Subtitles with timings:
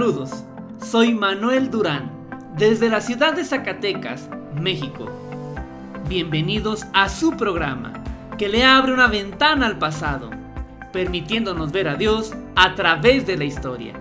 [0.00, 0.44] Saludos,
[0.82, 2.10] soy Manuel Durán,
[2.56, 5.10] desde la ciudad de Zacatecas, México.
[6.08, 7.92] Bienvenidos a su programa,
[8.38, 10.30] que le abre una ventana al pasado,
[10.90, 13.92] permitiéndonos ver a Dios a través de la historia.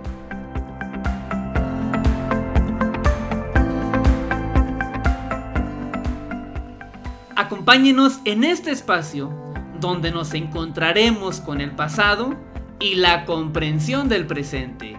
[7.36, 9.34] Acompáñenos en este espacio
[9.82, 12.38] donde nos encontraremos con el pasado
[12.80, 14.98] y la comprensión del presente.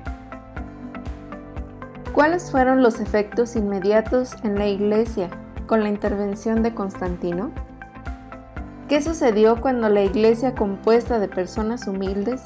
[2.21, 5.31] ¿Cuáles fueron los efectos inmediatos en la iglesia
[5.67, 7.51] con la intervención de Constantino?
[8.91, 12.43] ¿Qué sucedió cuando la iglesia compuesta de personas humildes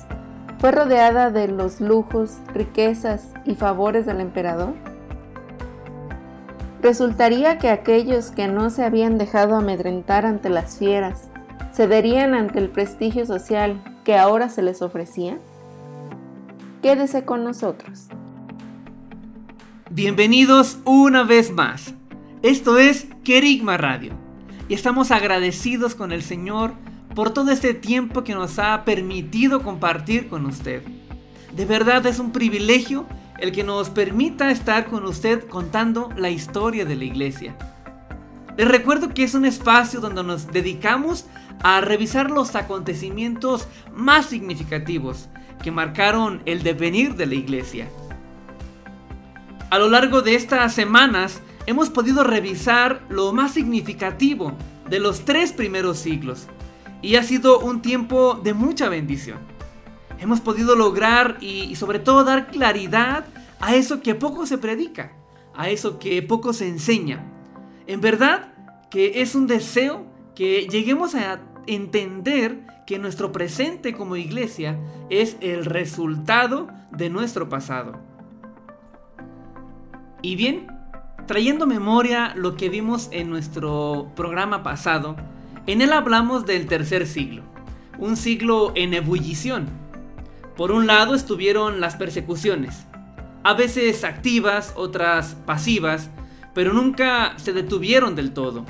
[0.61, 4.75] fue rodeada de los lujos, riquezas y favores del emperador?
[6.81, 11.31] ¿Resultaría que aquellos que no se habían dejado amedrentar ante las fieras
[11.72, 15.36] cederían ante el prestigio social que ahora se les ofrecía?
[16.81, 18.06] Quédese con nosotros.
[19.95, 21.95] Bienvenidos una vez más.
[22.42, 24.12] Esto es Kerigma Radio
[24.69, 26.73] y estamos agradecidos con el Señor
[27.14, 30.83] por todo este tiempo que nos ha permitido compartir con usted.
[31.55, 33.06] De verdad es un privilegio
[33.39, 37.56] el que nos permita estar con usted contando la historia de la iglesia.
[38.56, 41.27] Les recuerdo que es un espacio donde nos dedicamos
[41.62, 45.28] a revisar los acontecimientos más significativos
[45.62, 47.88] que marcaron el devenir de la iglesia.
[49.75, 54.53] A lo largo de estas semanas hemos podido revisar lo más significativo
[54.89, 56.47] de los tres primeros siglos
[57.03, 59.39] y ha sido un tiempo de mucha bendición.
[60.21, 63.25] Hemos podido lograr y, sobre todo dar claridad
[63.59, 65.11] a eso que poco se predica,
[65.57, 67.25] a eso que poco se enseña.
[67.89, 68.55] En verdad
[68.93, 70.06] que es un deseo
[70.37, 74.79] que lleguemos a entender que nuestro presente como iglesia
[75.11, 78.13] es el resultado de nuestro pasado.
[80.25, 80.69] Y bien,
[81.27, 85.17] trayendo memoria lo que vimos en nuestro programa pasado,
[85.67, 87.43] en él hablamos del tercer siglo,
[87.99, 89.69] un siglo en ebullición.
[90.57, 92.87] Por un lado estuvieron las persecuciones,
[93.43, 96.09] a veces activas, otras pasivas,
[96.55, 98.65] pero nunca se detuvieron del todo.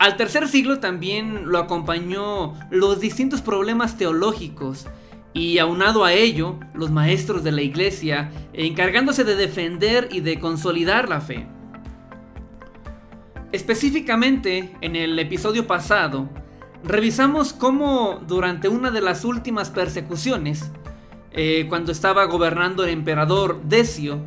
[0.00, 4.88] Al tercer siglo también lo acompañó los distintos problemas teológicos
[5.34, 11.08] y aunado a ello, los maestros de la iglesia encargándose de defender y de consolidar
[11.08, 11.46] la fe.
[13.50, 16.28] Específicamente, en el episodio pasado,
[16.84, 20.70] revisamos cómo durante una de las últimas persecuciones,
[21.32, 24.20] eh, cuando estaba gobernando el emperador Decio,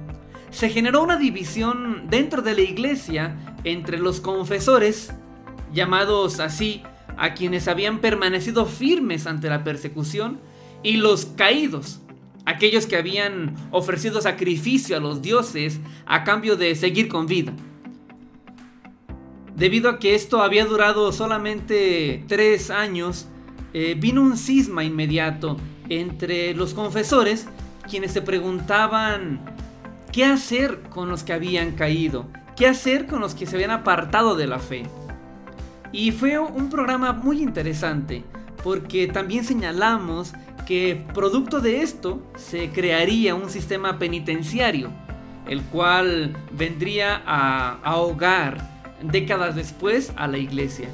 [0.49, 5.13] se generó una división dentro de la iglesia entre los confesores,
[5.73, 6.83] llamados así
[7.17, 10.39] a quienes habían permanecido firmes ante la persecución,
[10.85, 12.00] y los caídos,
[12.46, 17.53] aquellos que habían ofrecido sacrificio a los dioses a cambio de seguir con vida.
[19.56, 23.28] Debido a que esto había durado solamente tres años,
[23.73, 25.57] eh, vino un cisma inmediato
[25.90, 27.47] entre los confesores,
[27.90, 29.41] quienes se preguntaban
[30.12, 34.35] qué hacer con los que habían caído, qué hacer con los que se habían apartado
[34.35, 34.84] de la fe.
[35.91, 38.23] Y fue un programa muy interesante,
[38.63, 40.34] porque también señalamos
[40.66, 44.90] que producto de esto se crearía un sistema penitenciario,
[45.48, 48.70] el cual vendría a ahogar
[49.02, 50.90] décadas después a la iglesia.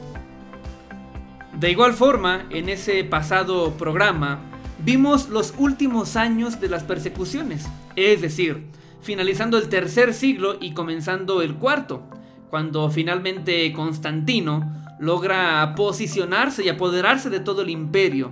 [1.57, 4.39] De igual forma, en ese pasado programa,
[4.83, 8.65] vimos los últimos años de las persecuciones, es decir,
[9.01, 12.03] finalizando el tercer siglo y comenzando el cuarto,
[12.49, 18.31] cuando finalmente Constantino logra posicionarse y apoderarse de todo el imperio,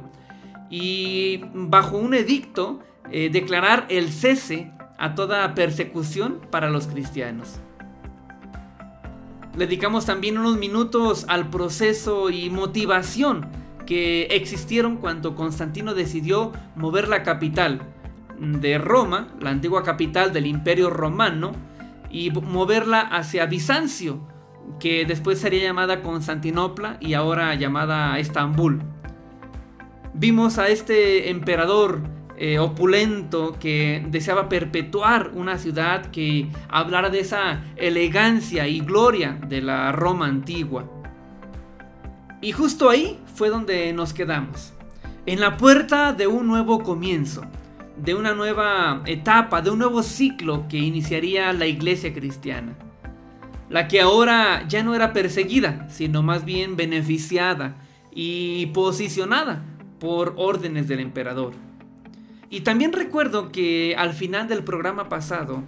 [0.69, 2.79] y bajo un edicto
[3.11, 7.59] eh, declarar el cese a toda persecución para los cristianos.
[9.55, 13.47] dedicamos también unos minutos al proceso y motivación
[13.85, 17.81] que existieron cuando Constantino decidió mover la capital
[18.39, 21.51] de Roma, la antigua capital del imperio romano,
[22.11, 24.19] y moverla hacia Bizancio,
[24.79, 28.81] que después sería llamada Constantinopla y ahora llamada Estambul.
[30.19, 32.01] Vimos a este emperador
[32.35, 39.61] eh, opulento que deseaba perpetuar una ciudad que hablara de esa elegancia y gloria de
[39.61, 40.91] la Roma antigua.
[42.41, 44.73] Y justo ahí fue donde nos quedamos,
[45.25, 47.43] en la puerta de un nuevo comienzo,
[47.95, 52.75] de una nueva etapa, de un nuevo ciclo que iniciaría la iglesia cristiana.
[53.69, 57.77] La que ahora ya no era perseguida, sino más bien beneficiada
[58.11, 59.63] y posicionada
[59.99, 61.53] por órdenes del emperador.
[62.49, 65.63] Y también recuerdo que al final del programa pasado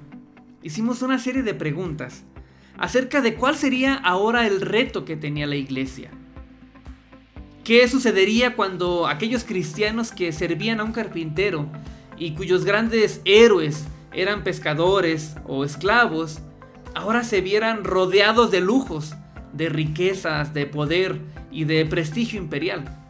[0.63, 2.23] hicimos una serie de preguntas
[2.77, 6.09] acerca de cuál sería ahora el reto que tenía la iglesia.
[7.63, 11.67] ¿Qué sucedería cuando aquellos cristianos que servían a un carpintero
[12.17, 16.39] y cuyos grandes héroes eran pescadores o esclavos,
[16.95, 19.13] ahora se vieran rodeados de lujos,
[19.53, 21.19] de riquezas, de poder
[21.51, 23.00] y de prestigio imperial?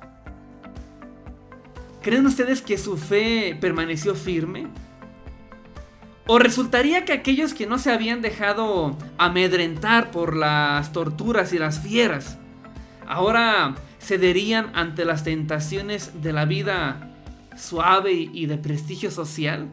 [2.01, 4.67] ¿Creen ustedes que su fe permaneció firme?
[6.25, 11.79] ¿O resultaría que aquellos que no se habían dejado amedrentar por las torturas y las
[11.79, 12.39] fieras,
[13.07, 17.13] ahora cederían ante las tentaciones de la vida
[17.55, 19.67] suave y de prestigio social?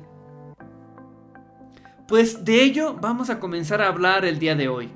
[2.06, 4.90] Pues de ello vamos a comenzar a hablar el día de hoy,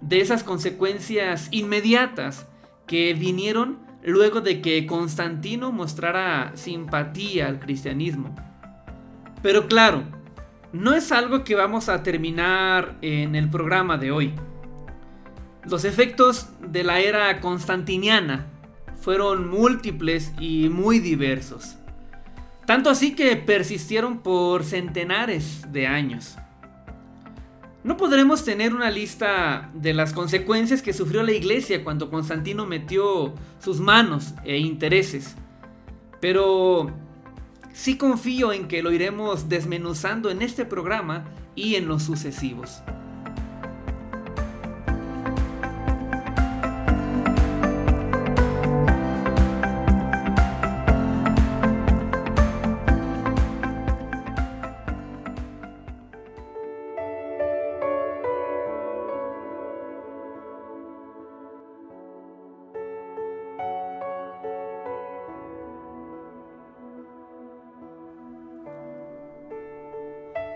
[0.00, 2.46] de esas consecuencias inmediatas
[2.86, 8.34] que vinieron luego de que Constantino mostrara simpatía al cristianismo.
[9.42, 10.04] Pero claro,
[10.72, 14.34] no es algo que vamos a terminar en el programa de hoy.
[15.64, 18.46] Los efectos de la era constantiniana
[19.00, 21.76] fueron múltiples y muy diversos.
[22.64, 26.36] Tanto así que persistieron por centenares de años.
[27.86, 33.32] No podremos tener una lista de las consecuencias que sufrió la iglesia cuando Constantino metió
[33.60, 35.36] sus manos e intereses,
[36.20, 36.90] pero
[37.72, 42.82] sí confío en que lo iremos desmenuzando en este programa y en los sucesivos.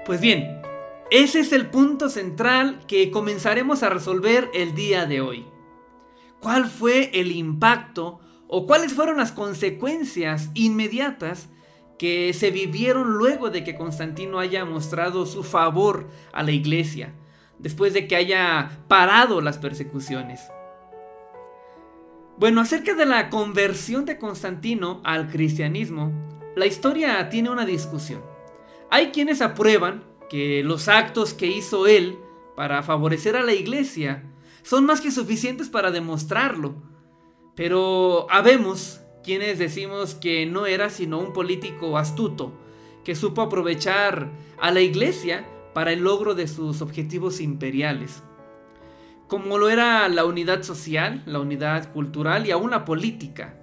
[0.06, 0.62] Pues bien,
[1.10, 5.46] ese es el punto central que comenzaremos a resolver el día de hoy.
[6.40, 11.50] ¿Cuál fue el impacto o cuáles fueron las consecuencias inmediatas
[11.98, 17.12] que se vivieron luego de que Constantino haya mostrado su favor a la iglesia,
[17.58, 20.40] después de que haya parado las persecuciones?
[22.38, 26.10] Bueno, acerca de la conversión de Constantino al cristianismo,
[26.56, 28.22] la historia tiene una discusión.
[28.90, 32.18] Hay quienes aprueban que los actos que hizo él
[32.56, 34.24] para favorecer a la iglesia
[34.62, 36.74] son más que suficientes para demostrarlo.
[37.54, 42.52] Pero habemos quienes decimos que no era sino un político astuto,
[43.04, 48.22] que supo aprovechar a la iglesia para el logro de sus objetivos imperiales.
[49.28, 53.59] Como lo era la unidad social, la unidad cultural y aún la política.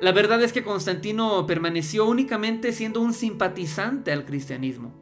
[0.00, 4.94] La verdad es que Constantino permaneció únicamente siendo un simpatizante al cristianismo.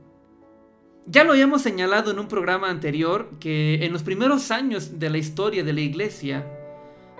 [1.06, 5.18] Ya lo habíamos señalado en un programa anterior que en los primeros años de la
[5.18, 6.46] historia de la iglesia,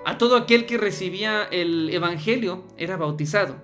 [0.05, 3.57] a todo aquel que recibía el Evangelio era bautizado.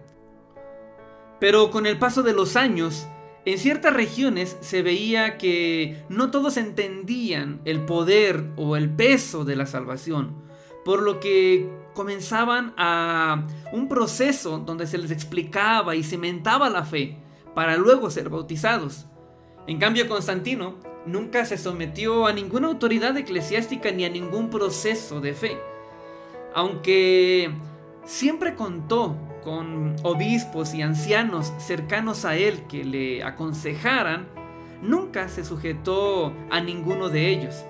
[1.40, 3.08] Pero con el paso de los años,
[3.44, 9.56] en ciertas regiones se veía que no todos entendían el poder o el peso de
[9.56, 10.36] la salvación,
[10.84, 17.16] por lo que comenzaban a un proceso donde se les explicaba y cimentaba la fe
[17.54, 19.06] para luego ser bautizados.
[19.66, 20.74] En cambio, Constantino
[21.06, 25.58] nunca se sometió a ninguna autoridad eclesiástica ni a ningún proceso de fe,
[26.54, 27.50] aunque
[28.04, 34.26] siempre contó con obispos y ancianos cercanos a él que le aconsejaran,
[34.82, 37.64] nunca se sujetó a ninguno de ellos.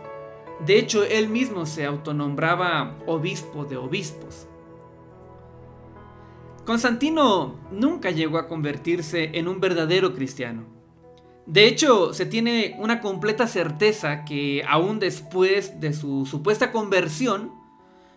[0.60, 4.46] De hecho, él mismo se autonombraba obispo de obispos.
[6.64, 10.64] Constantino nunca llegó a convertirse en un verdadero cristiano.
[11.46, 17.52] De hecho, se tiene una completa certeza que aún después de su supuesta conversión,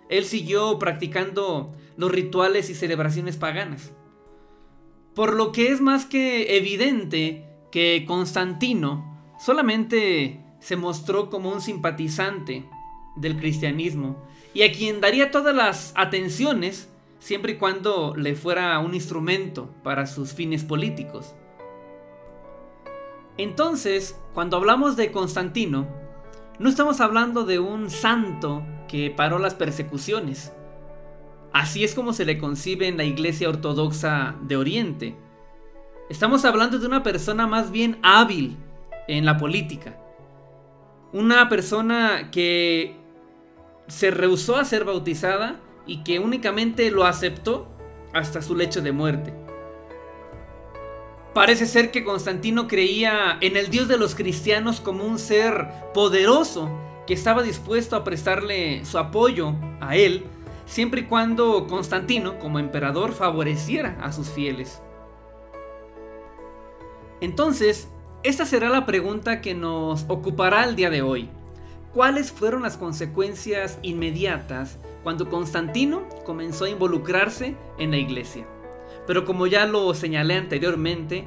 [0.07, 3.91] él siguió practicando los rituales y celebraciones paganas.
[5.13, 12.69] Por lo que es más que evidente que Constantino solamente se mostró como un simpatizante
[13.15, 14.17] del cristianismo
[14.53, 20.05] y a quien daría todas las atenciones siempre y cuando le fuera un instrumento para
[20.05, 21.33] sus fines políticos.
[23.37, 25.87] Entonces, cuando hablamos de Constantino,
[26.59, 30.53] no estamos hablando de un santo que paró las persecuciones.
[31.53, 35.15] Así es como se le concibe en la Iglesia Ortodoxa de Oriente.
[36.09, 38.57] Estamos hablando de una persona más bien hábil
[39.07, 39.99] en la política.
[41.13, 42.95] Una persona que
[43.87, 47.67] se rehusó a ser bautizada y que únicamente lo aceptó
[48.13, 49.33] hasta su lecho de muerte.
[51.33, 56.69] Parece ser que Constantino creía en el Dios de los cristianos como un ser poderoso
[57.05, 60.25] que estaba dispuesto a prestarle su apoyo a él
[60.67, 64.81] siempre y cuando Constantino, como emperador, favoreciera a sus fieles.
[67.19, 67.87] Entonces,
[68.23, 71.29] esta será la pregunta que nos ocupará el día de hoy.
[71.93, 78.45] ¿Cuáles fueron las consecuencias inmediatas cuando Constantino comenzó a involucrarse en la iglesia?
[79.07, 81.23] pero como ya lo señalé anteriormente,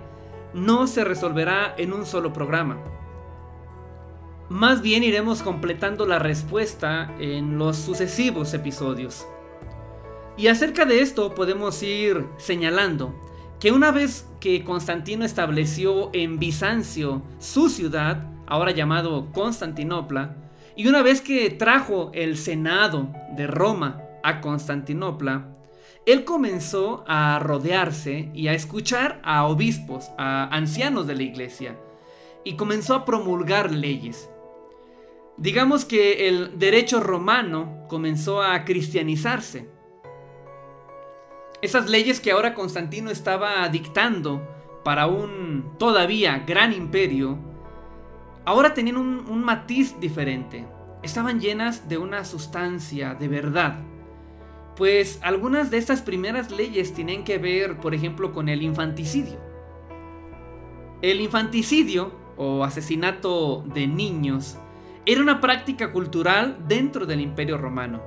[0.52, 2.78] no se resolverá en un solo programa.
[4.50, 9.26] Más bien iremos completando la respuesta en los sucesivos episodios.
[10.36, 13.14] Y acerca de esto podemos ir señalando
[13.60, 20.34] que una vez que Constantino estableció en Bizancio su ciudad, ahora llamado Constantinopla,
[20.76, 25.48] y una vez que trajo el Senado de Roma a Constantinopla,
[26.06, 31.76] él comenzó a rodearse y a escuchar a obispos, a ancianos de la iglesia,
[32.44, 34.30] y comenzó a promulgar leyes.
[35.36, 39.68] Digamos que el derecho romano comenzó a cristianizarse.
[41.62, 44.42] Esas leyes que ahora Constantino estaba dictando
[44.84, 47.38] para un todavía gran imperio,
[48.44, 50.66] ahora tenían un, matiz diferente.
[51.02, 53.78] Estaban llenas de una sustancia de verdad
[54.80, 59.38] pues algunas de estas primeras leyes tienen que ver, por ejemplo, con el infanticidio.
[61.02, 64.56] El infanticidio, o asesinato de niños,
[65.04, 68.00] era una práctica cultural dentro del Imperio Romano.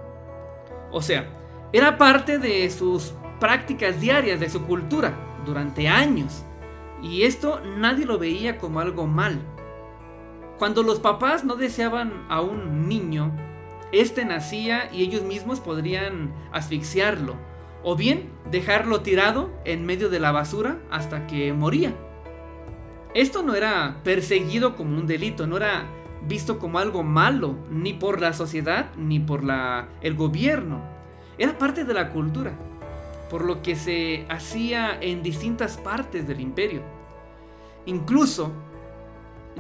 [0.91, 1.31] O sea,
[1.73, 5.13] era parte de sus prácticas diarias, de su cultura,
[5.45, 6.45] durante años.
[7.01, 9.37] Y esto nadie lo veía como algo mal.
[10.57, 13.35] Cuando los papás no deseaban a un niño,
[13.91, 17.35] este nacía y ellos mismos podrían asfixiarlo
[17.83, 21.93] o bien dejarlo tirado en medio de la basura hasta que moría.
[23.13, 25.83] Esto no era perseguido como un delito, no era
[26.25, 30.81] visto como algo malo, ni por la sociedad ni por la, el gobierno.
[31.37, 32.57] Era parte de la cultura,
[33.33, 36.83] por lo que se hacía en distintas partes del imperio.
[37.87, 38.53] Incluso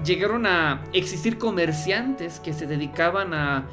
[0.05, 3.65] llegaron a existir comerciantes que se dedicaban a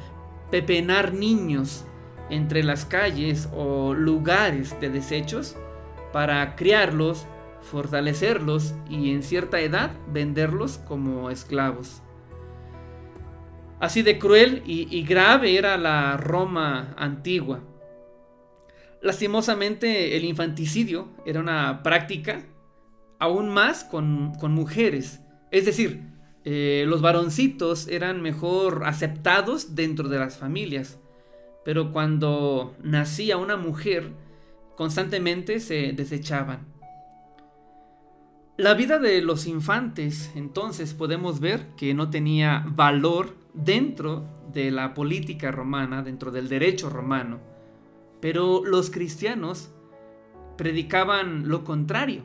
[0.49, 1.85] pepenar niños
[2.31, 5.55] entre las calles o lugares de desechos
[6.11, 7.27] para criarlos,
[7.61, 12.01] fortalecerlos y en cierta edad venderlos como esclavos.
[13.79, 17.59] Así de cruel y, grave era la Roma antigua.
[19.01, 22.45] Lastimosamente el infanticidio era una práctica
[23.19, 25.21] aún más con, mujeres.
[25.51, 26.01] Es decir,
[26.43, 30.99] eh, los varoncitos eran mejor aceptados dentro de las familias.
[31.63, 34.11] Pero cuando nacía una mujer,
[34.75, 36.67] constantemente se desechaban.
[38.57, 44.93] La vida de los infantes, entonces, podemos ver que no tenía valor dentro de la
[44.93, 47.50] política romana, dentro del derecho romano.
[48.21, 49.71] Pero los cristianos
[50.57, 52.23] predicaban lo contrario.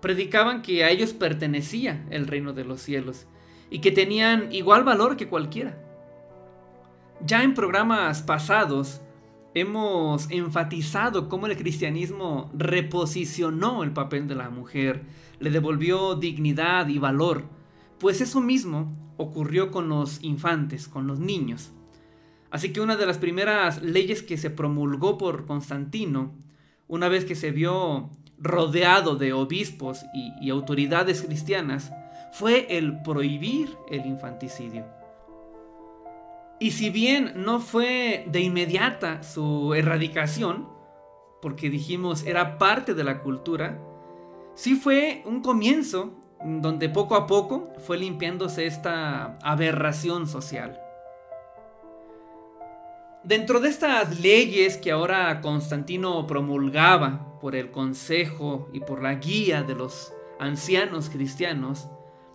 [0.00, 3.26] Predicaban que a ellos pertenecía el reino de los cielos
[3.70, 5.78] y que tenían igual valor que cualquiera.
[7.24, 9.02] Ya en programas pasados
[9.54, 15.02] hemos enfatizado cómo el cristianismo reposicionó el papel de la mujer,
[15.38, 17.44] le devolvió dignidad y valor,
[17.98, 21.72] pues eso mismo ocurrió con los infantes, con los niños.
[22.50, 26.32] Así que una de las primeras leyes que se promulgó por Constantino,
[26.88, 31.92] una vez que se vio rodeado de obispos y, y autoridades cristianas,
[32.32, 34.86] fue el prohibir el infanticidio.
[36.58, 40.68] Y si bien no fue de inmediata su erradicación,
[41.40, 43.78] porque dijimos era parte de la cultura,
[44.54, 46.12] sí fue un comienzo
[46.44, 50.80] donde poco a poco fue limpiándose esta aberración social.
[53.22, 59.62] Dentro de estas leyes que ahora Constantino promulgaba por el consejo y por la guía
[59.62, 61.88] de los ancianos cristianos,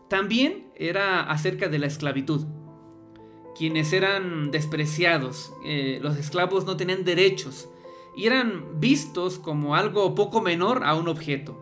[0.09, 2.45] también era acerca de la esclavitud.
[3.57, 7.67] Quienes eran despreciados, eh, los esclavos no tenían derechos
[8.15, 11.61] y eran vistos como algo poco menor a un objeto.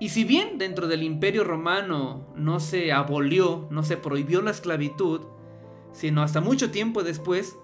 [0.00, 5.20] Y si bien dentro del imperio romano no se abolió, no se prohibió la esclavitud,
[5.92, 7.56] sino hasta mucho tiempo después,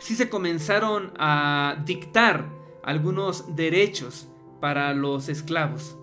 [0.00, 2.48] sí se comenzaron a dictar
[2.82, 4.28] algunos derechos
[4.60, 5.96] para los esclavos.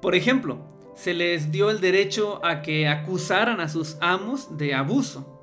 [0.00, 0.58] Por ejemplo,
[0.94, 5.34] se les dio el derecho a que acusaran a sus amos de abuso.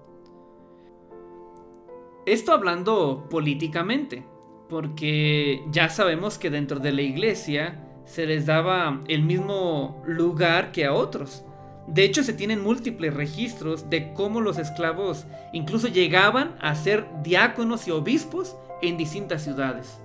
[2.25, 4.25] Esto hablando políticamente,
[4.69, 10.85] porque ya sabemos que dentro de la iglesia se les daba el mismo lugar que
[10.85, 11.43] a otros.
[11.88, 17.88] De hecho, se tienen múltiples registros de cómo los esclavos incluso llegaban a ser diáconos
[17.88, 20.00] y obispos en distintas ciudades.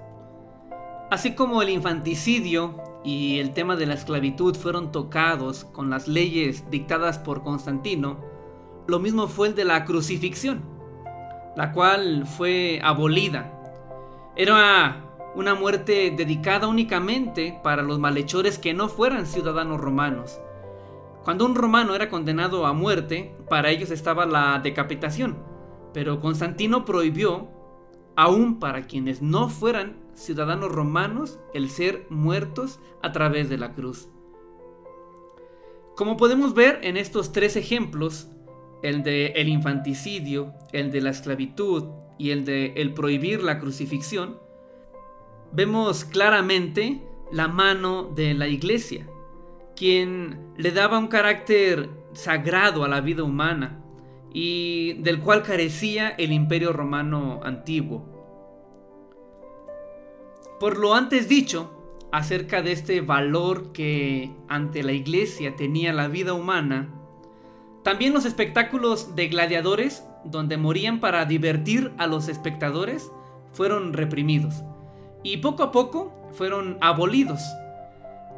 [1.10, 6.70] Así como el infanticidio y el tema de la esclavitud fueron tocados con las leyes
[6.70, 8.18] dictadas por Constantino,
[8.86, 10.62] lo mismo fue el de la crucifixión,
[11.56, 13.52] la cual fue abolida.
[14.36, 15.02] Era
[15.34, 20.38] una muerte dedicada únicamente para los malhechores que no fueran ciudadanos romanos
[21.24, 25.36] cuando un romano era condenado a muerte, para ellos estaba la decapitación,
[25.92, 27.48] pero Constantino prohibió,
[28.16, 34.08] aún para quienes no fueran ciudadanos romanos, el ser muertos a través de la cruz.
[35.94, 38.28] Como podemos ver en estos tres ejemplos,
[38.82, 41.84] el de el infanticidio, el de la esclavitud
[42.18, 44.38] y el de el prohibir la crucifixión,
[45.52, 49.09] vemos claramente la mano de la iglesia
[49.80, 53.82] quien le daba un carácter sagrado a la vida humana
[54.30, 58.04] y del cual carecía el imperio romano antiguo.
[60.60, 61.70] Por lo antes dicho,
[62.12, 66.90] acerca de este valor que ante la iglesia tenía la vida humana,
[67.82, 73.10] también los espectáculos de gladiadores, donde morían para divertir a los espectadores,
[73.54, 74.62] fueron reprimidos
[75.22, 77.40] y poco a poco fueron abolidos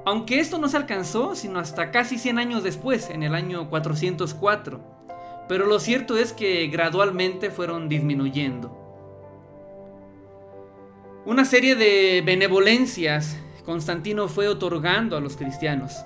[0.05, 4.81] aunque esto no se alcanzó sino hasta casi 100 años después, en el año 404.
[5.49, 8.79] Pero lo cierto es que gradualmente fueron disminuyendo.
[11.25, 16.05] Una serie de benevolencias Constantino fue otorgando a los cristianos.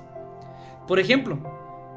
[0.87, 1.39] Por ejemplo,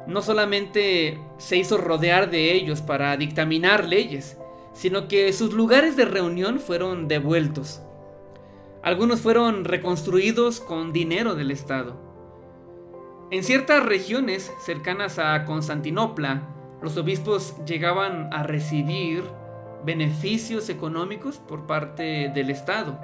[0.06, 4.38] no solamente se hizo rodear de ellos para dictaminar leyes,
[4.72, 7.82] sino que sus lugares de reunión fueron devueltos.
[8.82, 11.96] Algunos fueron reconstruidos con dinero del Estado.
[13.30, 16.48] En ciertas regiones cercanas a Constantinopla,
[16.80, 19.22] los obispos llegaban a recibir
[19.84, 22.98] beneficios económicos por parte del Estado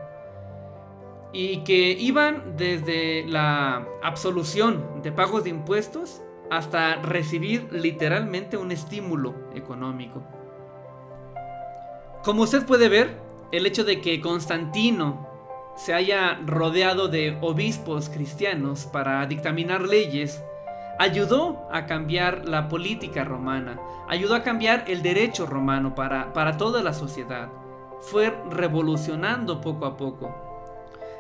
[1.33, 9.35] y que iban desde la absolución de pagos de impuestos hasta recibir literalmente un estímulo
[9.55, 10.23] económico.
[12.25, 13.21] Como usted puede ver,
[13.53, 15.26] el hecho de que Constantino
[15.77, 20.43] se haya rodeado de obispos cristianos para dictaminar leyes,
[20.99, 26.83] ayudó a cambiar la política romana, ayudó a cambiar el derecho romano para, para toda
[26.83, 27.49] la sociedad.
[28.01, 30.35] Fue revolucionando poco a poco.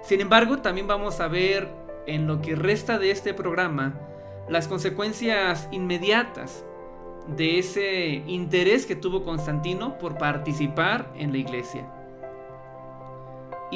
[0.02, 1.68] Sin embargo, también vamos a ver
[2.06, 3.94] en lo que resta de este programa
[4.48, 6.64] las consecuencias inmediatas
[7.26, 11.90] de ese interés que tuvo Constantino por participar en la iglesia.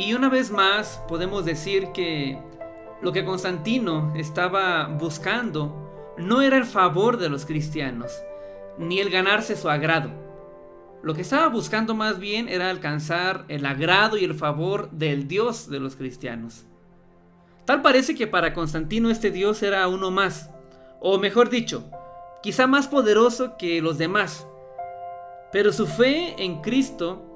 [0.01, 2.39] Y una vez más podemos decir que
[3.03, 8.11] lo que Constantino estaba buscando no era el favor de los cristianos,
[8.79, 10.09] ni el ganarse su agrado.
[11.03, 15.69] Lo que estaba buscando más bien era alcanzar el agrado y el favor del Dios
[15.69, 16.65] de los cristianos.
[17.67, 20.49] Tal parece que para Constantino este Dios era uno más,
[20.99, 21.85] o mejor dicho,
[22.43, 24.47] quizá más poderoso que los demás.
[25.53, 27.30] Pero su fe en Cristo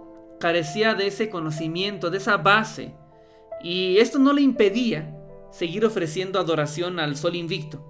[0.44, 2.92] carecía de ese conocimiento, de esa base,
[3.62, 5.16] y esto no le impedía
[5.50, 7.83] seguir ofreciendo adoración al sol invicto.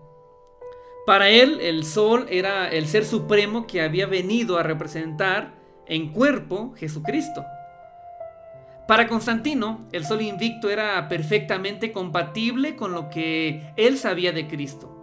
[1.04, 5.56] Para él el sol era el ser supremo que había venido a representar
[5.88, 7.44] en cuerpo Jesucristo.
[8.86, 14.94] Para Constantino, el sol invicto era perfectamente compatible con lo que él sabía de Cristo.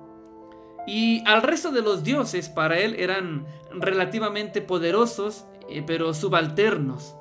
[0.87, 7.17] Y al resto de los dioses para él eran relativamente poderosos, eh, pero subalternos.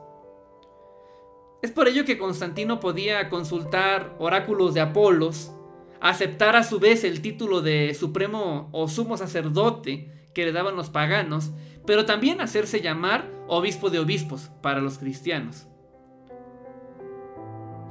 [1.62, 5.53] Es por ello que Constantino podía consultar oráculos de Apolos,
[6.01, 10.88] aceptar a su vez el título de supremo o sumo sacerdote que le daban los
[10.88, 11.51] paganos,
[11.87, 15.66] pero también hacerse llamar obispo de obispos para los cristianos.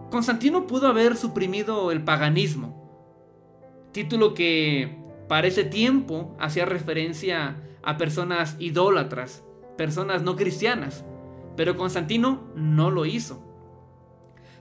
[0.09, 2.89] Constantino pudo haber suprimido el paganismo,
[3.91, 9.43] título que para ese tiempo hacía referencia a personas idólatras,
[9.77, 11.05] personas no cristianas,
[11.55, 13.48] Pero Constantino no lo hizo.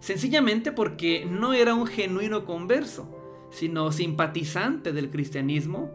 [0.00, 3.08] Sencillamente porque no era un genuino converso,
[3.50, 5.90] sino simpatizante del cristianismo,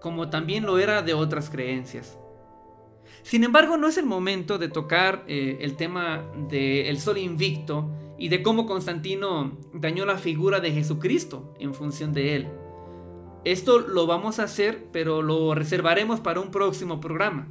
[0.00, 2.18] como también lo era de otras creencias.
[3.22, 8.28] Sin embargo, no es el momento de tocar eh, el tema del sol invicto y
[8.28, 12.48] de cómo Constantino dañó la figura de Jesucristo en función de él.
[13.44, 17.48] Esto lo vamos a hacer, pero lo reservaremos para un próximo programa.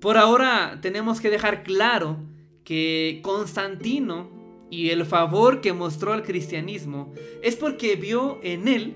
[0.00, 2.18] Por ahora tenemos que dejar claro
[2.64, 4.37] que Constantino
[4.70, 8.94] y el favor que mostró al cristianismo es porque vio en él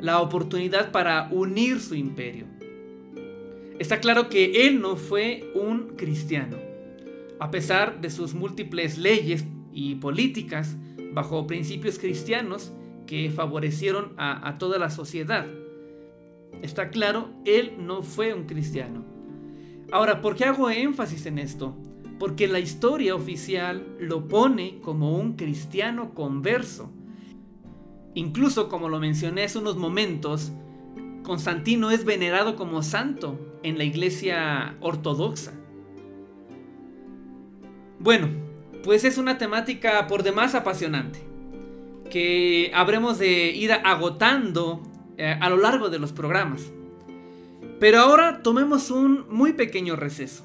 [0.00, 2.46] la oportunidad para unir su imperio.
[3.78, 6.56] Está claro que él no fue un cristiano.
[7.38, 10.76] A pesar de sus múltiples leyes y políticas
[11.12, 12.72] bajo principios cristianos
[13.06, 15.46] que favorecieron a, toda la sociedad.
[16.62, 19.04] Está claro, él no fue un cristiano.
[19.92, 21.76] Ahora, ¿por qué hago énfasis en esto?
[22.18, 26.90] Porque la historia oficial lo pone como un cristiano converso.
[28.14, 30.52] Incluso, como lo mencioné hace unos momentos,
[31.22, 35.52] Constantino es venerado como santo en la iglesia ortodoxa.
[37.98, 38.28] Bueno,
[38.84, 41.18] pues es una temática por demás apasionante,
[42.08, 44.82] que habremos de ir agotando
[45.18, 46.72] eh, a lo largo de los programas.
[47.80, 50.44] Pero ahora tomemos un muy pequeño receso.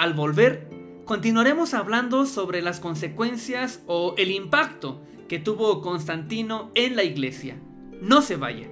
[0.00, 0.66] Al volver,
[1.04, 7.60] continuaremos hablando sobre las consecuencias o el impacto que tuvo Constantino en la iglesia.
[8.00, 8.68] No se vaya.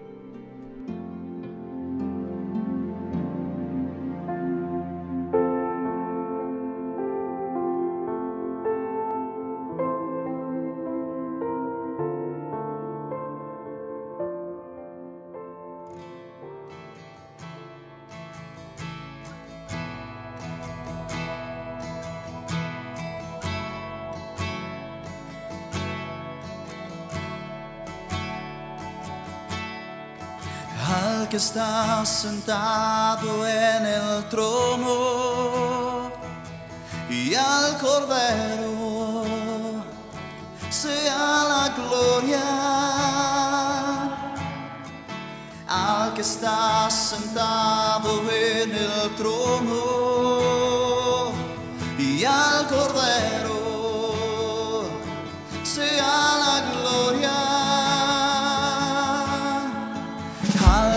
[31.38, 36.11] Que está sentado en el trono
[37.09, 39.22] y al Cordero
[40.68, 42.42] sea la gloria.
[45.68, 49.97] Al que está sentado en el trono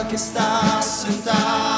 [0.10, 1.71] que está sentado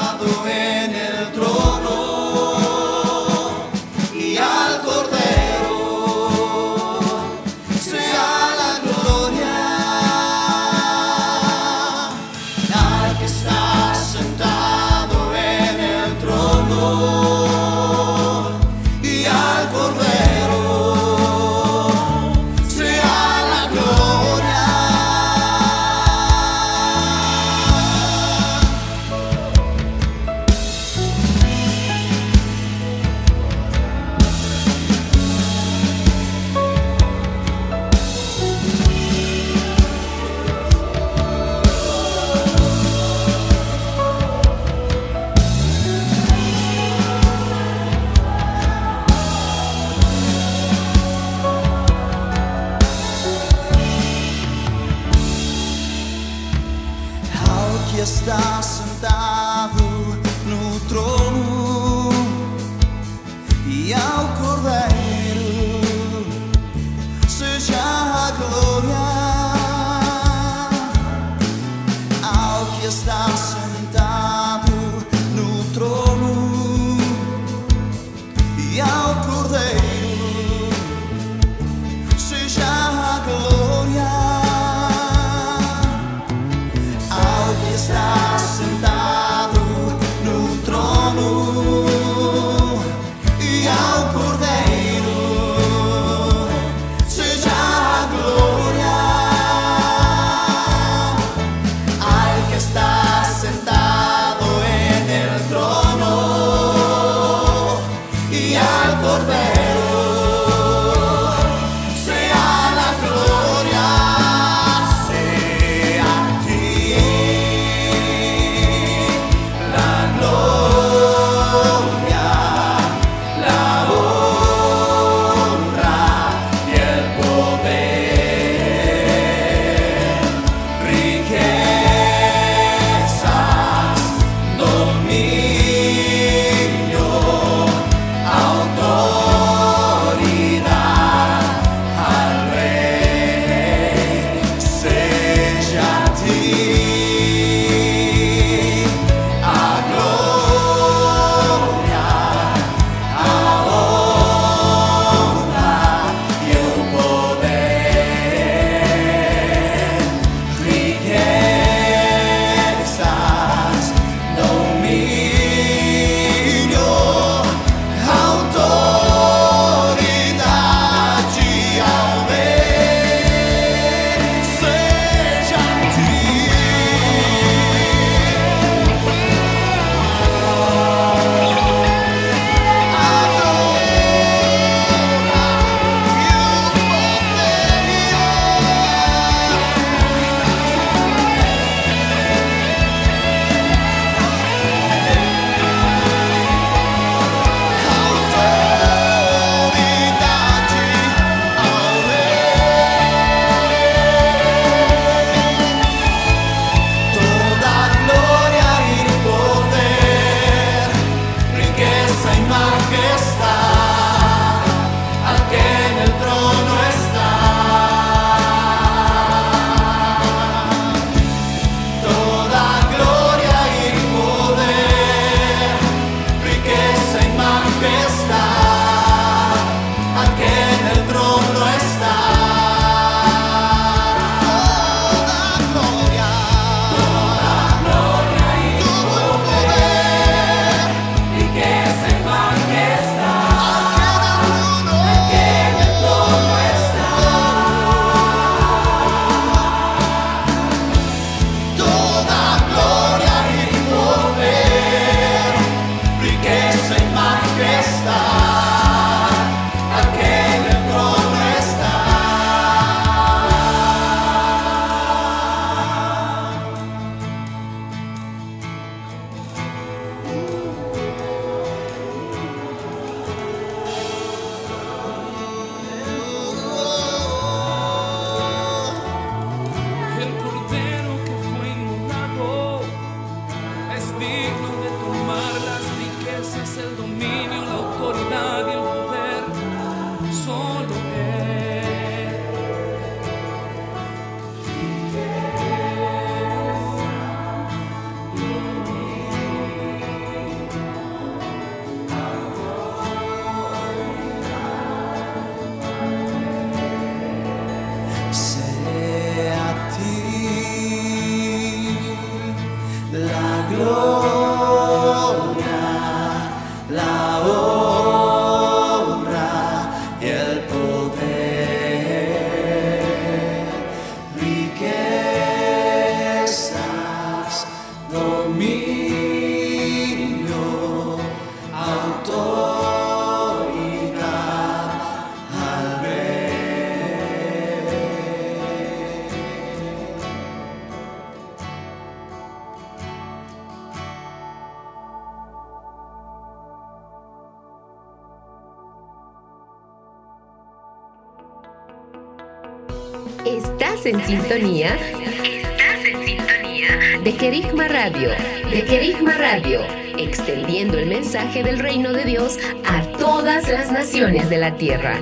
[353.56, 354.96] Estás en sintonía.
[355.44, 357.20] Estás en sintonía.
[357.22, 358.30] De Querigma Radio.
[358.68, 359.80] De Querigma Radio.
[360.18, 365.20] Extendiendo el mensaje del reino de Dios a todas las naciones de la tierra.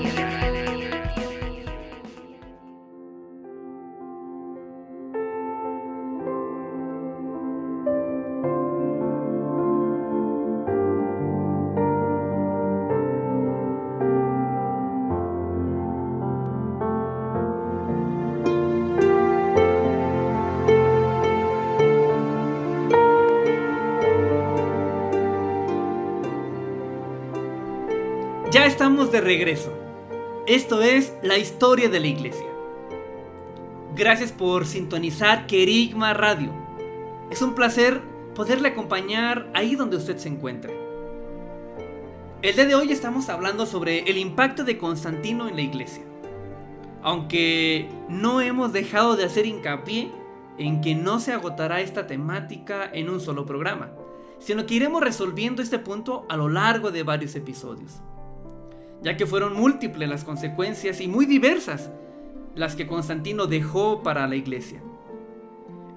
[29.22, 29.72] Regreso.
[30.46, 32.46] Esto es la historia de la iglesia.
[33.94, 36.52] Gracias por sintonizar Querigma Radio.
[37.30, 38.02] Es un placer
[38.34, 40.72] poderle acompañar ahí donde usted se encuentra.
[42.42, 46.02] El día de hoy estamos hablando sobre el impacto de Constantino en la iglesia.
[47.02, 50.10] Aunque no hemos dejado de hacer hincapié
[50.58, 53.92] en que no se agotará esta temática en un solo programa,
[54.38, 58.02] sino que iremos resolviendo este punto a lo largo de varios episodios
[59.02, 61.90] ya que fueron múltiples las consecuencias y muy diversas
[62.54, 64.82] las que Constantino dejó para la iglesia.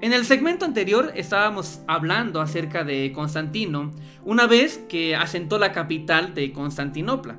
[0.01, 3.91] En el segmento anterior estábamos hablando acerca de Constantino
[4.23, 7.37] una vez que asentó la capital de Constantinopla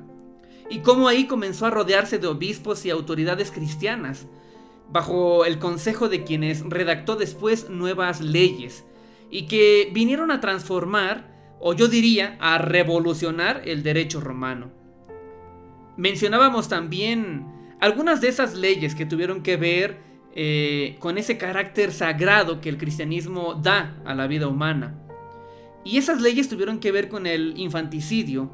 [0.69, 4.27] y cómo ahí comenzó a rodearse de obispos y autoridades cristianas
[4.89, 8.85] bajo el consejo de quienes redactó después nuevas leyes
[9.29, 14.71] y que vinieron a transformar o yo diría a revolucionar el derecho romano.
[15.97, 17.45] Mencionábamos también
[17.79, 19.97] algunas de esas leyes que tuvieron que ver
[20.35, 24.95] eh, con ese carácter sagrado que el cristianismo da a la vida humana.
[25.83, 28.51] Y esas leyes tuvieron que ver con el infanticidio,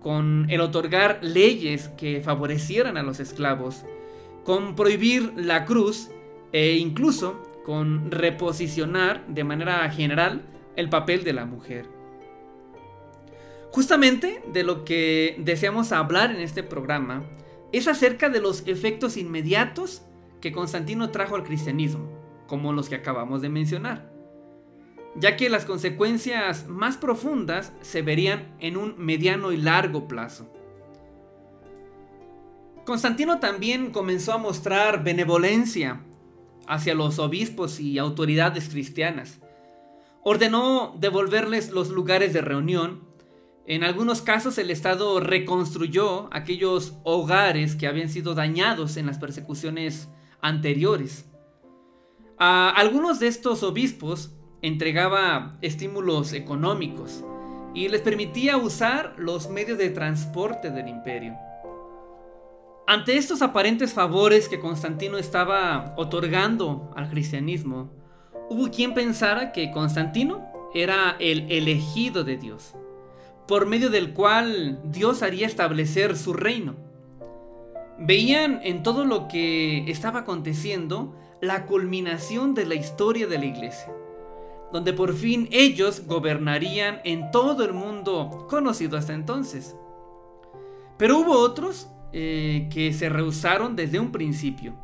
[0.00, 3.84] con el otorgar leyes que favorecieran a los esclavos,
[4.44, 6.10] con prohibir la cruz
[6.52, 10.42] e incluso con reposicionar de manera general
[10.76, 11.95] el papel de la mujer.
[13.76, 17.24] Justamente de lo que deseamos hablar en este programa
[17.72, 20.00] es acerca de los efectos inmediatos
[20.40, 22.08] que Constantino trajo al cristianismo,
[22.46, 24.10] como los que acabamos de mencionar,
[25.14, 30.50] ya que las consecuencias más profundas se verían en un mediano y largo plazo.
[32.86, 36.00] Constantino también comenzó a mostrar benevolencia
[36.66, 39.38] hacia los obispos y autoridades cristianas.
[40.22, 43.05] Ordenó devolverles los lugares de reunión
[43.68, 50.08] en algunos casos el Estado reconstruyó aquellos hogares que habían sido dañados en las persecuciones
[50.40, 51.28] anteriores.
[52.38, 57.24] A algunos de estos obispos entregaba estímulos económicos
[57.74, 61.36] y les permitía usar los medios de transporte del imperio.
[62.86, 67.90] Ante estos aparentes favores que Constantino estaba otorgando al cristianismo,
[68.48, 72.76] hubo quien pensara que Constantino era el elegido de Dios
[73.46, 76.74] por medio del cual Dios haría establecer su reino.
[77.98, 83.92] Veían en todo lo que estaba aconteciendo la culminación de la historia de la iglesia,
[84.72, 89.76] donde por fin ellos gobernarían en todo el mundo conocido hasta entonces.
[90.98, 94.74] Pero hubo otros eh, que se rehusaron desde un principio,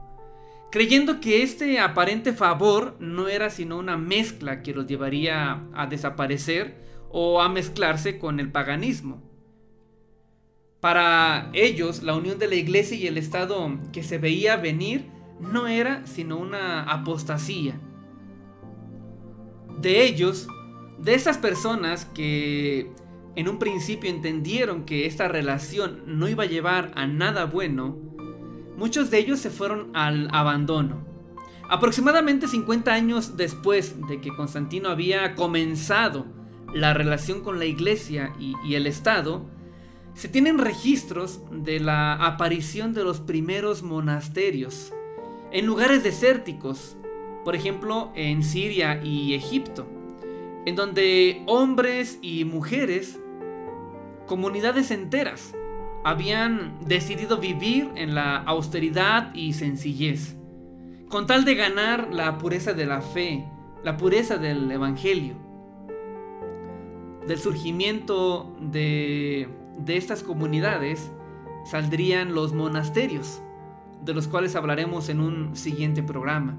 [0.71, 6.92] creyendo que este aparente favor no era sino una mezcla que los llevaría a desaparecer
[7.13, 9.23] o a mezclarse con el paganismo.
[10.81, 15.07] Para ellos, la unión de la iglesia y el Estado que se veía venir
[15.39, 17.79] no era sino una apostasía.
[19.81, 20.49] De ellos,
[20.99, 22.91] de esas personas que
[23.37, 27.97] en un principio entendieron que esta relación no iba a llevar a nada bueno,
[28.77, 31.07] muchos de ellos se fueron al abandono.
[31.69, 36.27] Aproximadamente 50 años después de que Constantino había comenzado
[36.73, 39.45] la relación con la iglesia y, el Estado,
[40.15, 44.93] se tienen registros de la aparición de los primeros monasterios
[45.53, 46.97] en lugares desérticos,
[47.45, 49.87] por ejemplo en Siria y Egipto,
[50.67, 53.19] en donde hombres y mujeres,
[54.27, 55.55] comunidades enteras,
[56.05, 60.37] habían decidido vivir en la austeridad y sencillez,
[61.09, 63.45] con tal de ganar la pureza de la fe,
[63.85, 65.52] la pureza del Evangelio
[67.27, 69.49] del surgimiento de,
[69.87, 71.11] estas comunidades
[71.65, 73.41] saldrían los monasterios,
[74.05, 76.57] de los cuales hablaremos en un siguiente programa.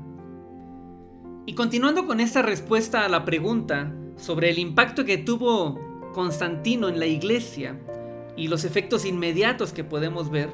[1.45, 5.79] Y continuando con esta respuesta a la pregunta sobre el impacto que tuvo
[6.13, 7.77] Constantino en la iglesia
[8.37, 10.53] y los efectos inmediatos que podemos ver,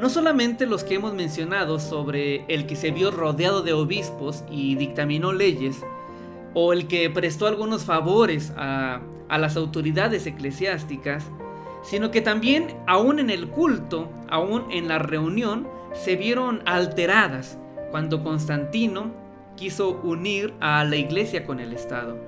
[0.00, 4.76] No solamente los que hemos mencionado sobre el que se vio rodeado de obispos y
[4.76, 5.84] dictaminó leyes,
[6.60, 11.30] o el que prestó algunos favores a, a las autoridades eclesiásticas,
[11.84, 17.60] sino que también aún en el culto, aún en la reunión, se vieron alteradas
[17.92, 19.14] cuando Constantino
[19.56, 22.18] quiso unir a la iglesia con el Estado.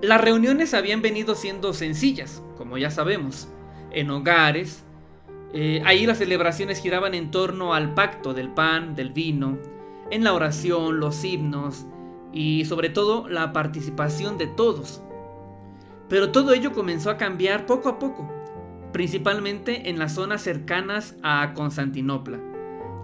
[0.00, 3.48] Las reuniones habían venido siendo sencillas, como ya sabemos,
[3.90, 4.84] en hogares.
[5.52, 9.58] Eh, ahí las celebraciones giraban en torno al pacto del pan, del vino,
[10.12, 11.86] en la oración, los himnos
[12.34, 15.00] y sobre todo la participación de todos.
[16.08, 18.28] Pero todo ello comenzó a cambiar poco a poco,
[18.92, 22.40] principalmente en las zonas cercanas a Constantinopla,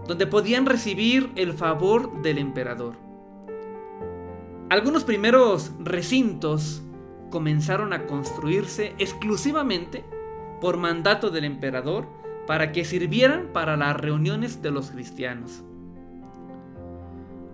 [0.06, 2.96] donde podían recibir el favor del emperador.
[4.68, 6.82] Algunos primeros recintos
[7.30, 10.04] comenzaron a construirse exclusivamente
[10.60, 12.06] por mandato del emperador
[12.46, 15.62] para que sirvieran para las reuniones de los cristianos.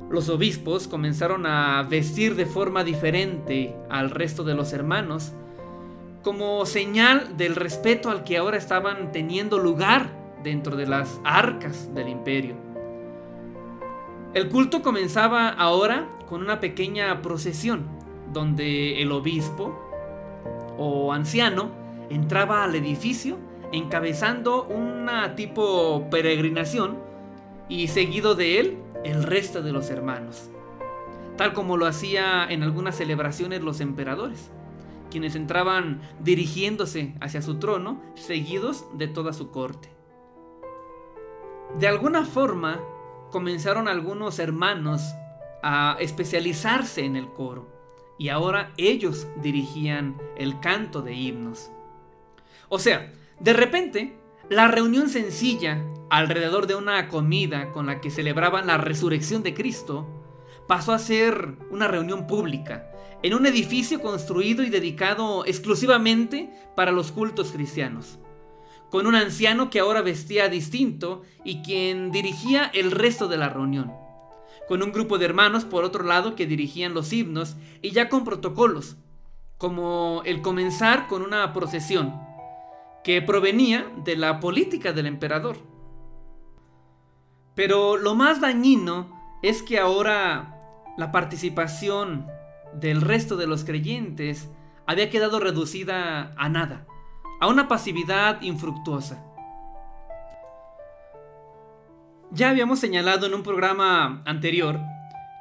[0.08, 5.32] Los obispos comenzaron a vestir de forma diferente al resto de los hermanos
[6.22, 10.10] como señal del respeto al que ahora estaban teniendo lugar
[10.42, 12.54] dentro de las arcas del imperio.
[14.34, 17.86] El culto comenzaba ahora con una pequeña procesión,
[18.32, 19.76] donde el obispo
[20.78, 21.70] o anciano
[22.10, 23.38] entraba al edificio
[23.72, 26.98] encabezando una tipo peregrinación
[27.68, 30.50] y seguido de él el resto de los hermanos,
[31.36, 34.50] tal como lo hacía en algunas celebraciones los emperadores
[35.10, 39.88] quienes entraban dirigiéndose hacia su trono, seguidos de toda su corte.
[41.78, 42.80] De alguna forma,
[43.30, 45.14] comenzaron algunos hermanos
[45.62, 47.68] a especializarse en el coro,
[48.18, 51.70] y ahora ellos dirigían el canto de himnos.
[52.68, 54.18] O sea, de repente,
[54.48, 60.06] la reunión sencilla alrededor de una comida con la que celebraban la resurrección de Cristo
[60.68, 62.88] pasó a ser una reunión pública,
[63.24, 68.20] en un edificio construido y dedicado exclusivamente para los cultos cristianos,
[68.88, 73.92] con un anciano que ahora vestía distinto y quien dirigía el resto de la reunión,
[74.68, 78.22] con un grupo de hermanos por otro lado que dirigían los himnos y ya con
[78.22, 78.96] protocolos,
[79.58, 82.25] como el comenzar con una procesión
[83.06, 85.58] que provenía de la política del emperador.
[87.54, 90.58] Pero lo más dañino es que ahora
[90.98, 92.26] la participación
[92.74, 94.50] del resto de los creyentes
[94.88, 96.84] había quedado reducida a nada,
[97.40, 99.24] a una pasividad infructuosa.
[102.32, 104.80] Ya habíamos señalado en un programa anterior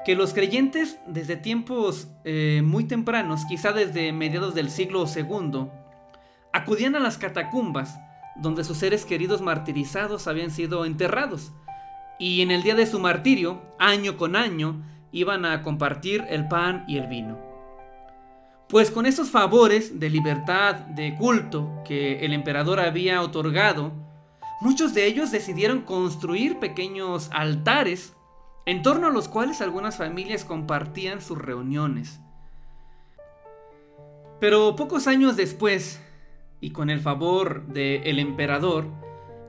[0.05, 5.68] que los creyentes desde tiempos eh, muy tempranos, quizá desde mediados del siglo II,
[6.56, 7.99] acudían a las catacumbas
[8.38, 11.51] donde sus seres queridos martirizados habían sido enterrados,
[12.18, 14.82] y en el día de su martirio, año con año,
[15.12, 17.38] iban a compartir el pan y el vino.
[18.70, 23.91] Pues con estos favores de libertad de culto que el emperador había otorgado,
[24.62, 28.14] muchos de ellos decidieron construir pequeños altares
[28.66, 32.20] en torno a los cuales algunas familias compartían sus reuniones.
[34.39, 36.01] Pero pocos años después,
[36.66, 38.88] y con el favor del emperador,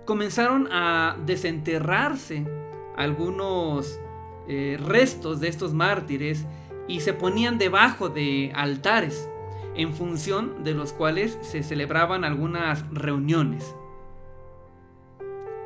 [0.04, 2.46] comenzaron a desenterrarse
[2.94, 3.98] algunos
[4.46, 6.44] eh, restos de estos mártires
[6.86, 9.30] y se ponían debajo de altares,
[9.74, 13.74] en función de los cuales se celebraban algunas reuniones.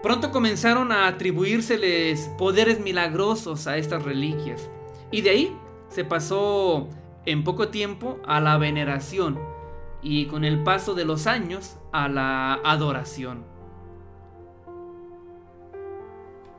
[0.05, 4.70] Pronto comenzaron a atribuírseles poderes milagrosos a estas reliquias,
[5.11, 5.57] y de ahí
[5.88, 6.86] se pasó
[7.26, 9.60] en poco tiempo a la veneración
[10.03, 13.44] y con el paso de los años a la adoración.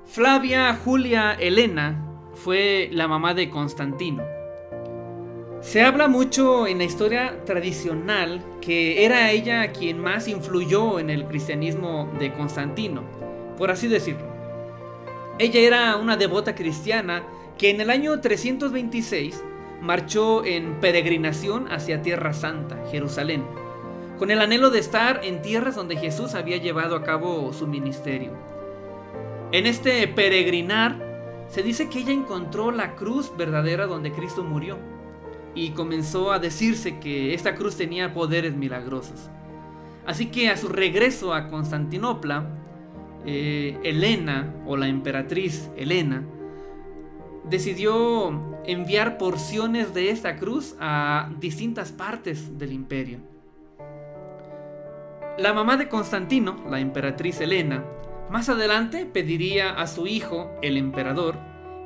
[0.05, 4.23] Flavia Julia Elena fue la mamá de Constantino.
[5.61, 11.25] Se habla mucho en la historia tradicional que era ella quien más influyó en el
[11.25, 13.03] cristianismo de Constantino,
[13.57, 14.25] por así decirlo.
[15.37, 17.23] Ella era una devota cristiana
[17.57, 19.43] que en el año 326
[19.81, 23.43] marchó en peregrinación hacia Tierra Santa, Jerusalén,
[24.19, 28.31] con el anhelo de estar en tierras donde Jesús había llevado a cabo su ministerio.
[29.51, 30.95] En este peregrinar
[31.49, 34.77] se dice que ella encontró la cruz verdadera donde Cristo murió
[35.55, 39.29] y comenzó a decirse que esta cruz tenía poderes milagrosos.
[40.05, 42.45] Así que a su regreso a Constantinopla,
[43.25, 46.23] eh, Elena o la emperatriz Elena
[47.43, 53.19] decidió enviar porciones de esta cruz a distintas partes del imperio.
[55.37, 57.83] La mamá de Constantino, la emperatriz Elena,
[58.29, 61.35] Más adelante pediría a su hijo, el emperador,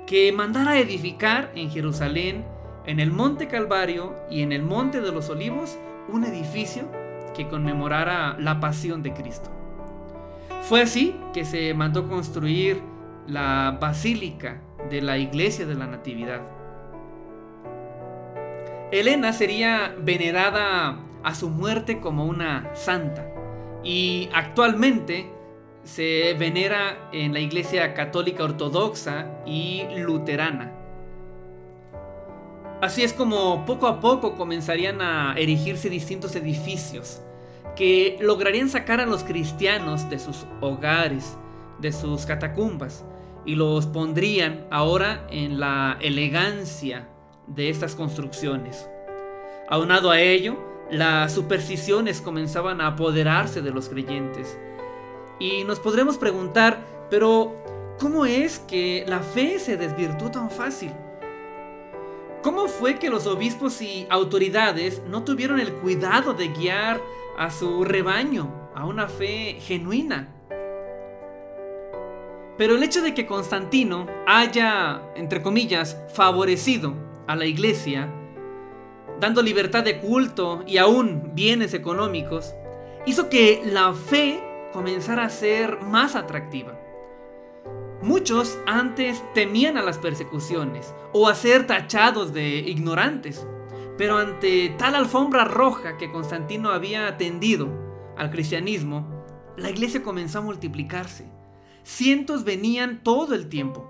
[0.05, 2.45] que mandara edificar en Jerusalén,
[2.85, 5.75] en el Monte Calvario y en el Monte de los Olivos,
[6.07, 6.83] un edificio
[7.35, 9.49] que conmemorara la pasión de Cristo.
[10.61, 12.79] Fue así que se mandó construir
[13.27, 16.41] la basílica de la iglesia de la Natividad.
[18.91, 23.27] Elena sería venerada a su muerte como una santa
[23.83, 25.29] y actualmente
[25.83, 30.71] se venera en la Iglesia Católica Ortodoxa y Luterana.
[32.81, 37.21] Así es como poco a poco comenzarían a erigirse distintos edificios
[37.75, 41.37] que lograrían sacar a los cristianos de sus hogares,
[41.79, 43.03] de sus catacumbas,
[43.45, 47.07] y los pondrían ahora en la elegancia
[47.47, 48.89] de estas construcciones.
[49.69, 50.57] Aunado a ello,
[50.91, 54.57] las supersticiones comenzaban a apoderarse de los creyentes,
[55.39, 56.79] y nos podremos preguntar,
[57.09, 57.55] pero
[57.99, 60.91] ¿cómo es que la fe se desvirtuó tan fácil?
[62.41, 67.01] ¿Cómo fue que los obispos y autoridades no tuvieron el cuidado de guiar
[67.37, 70.29] a su rebaño a una fe genuina?
[72.57, 76.93] Pero el hecho de que Constantino haya, entre comillas, favorecido
[77.27, 78.09] a la iglesia,
[79.19, 82.53] dando libertad de culto y aún bienes económicos,
[83.05, 84.39] hizo que la fe
[84.71, 86.79] comenzar a ser más atractiva.
[88.01, 93.45] Muchos antes temían a las persecuciones o a ser tachados de ignorantes,
[93.97, 97.69] pero ante tal alfombra roja que Constantino había tendido
[98.17, 99.25] al cristianismo,
[99.57, 101.34] la iglesia comenzó a multiplicarse.
[101.85, 103.85] Cientos venían todo el tiempo.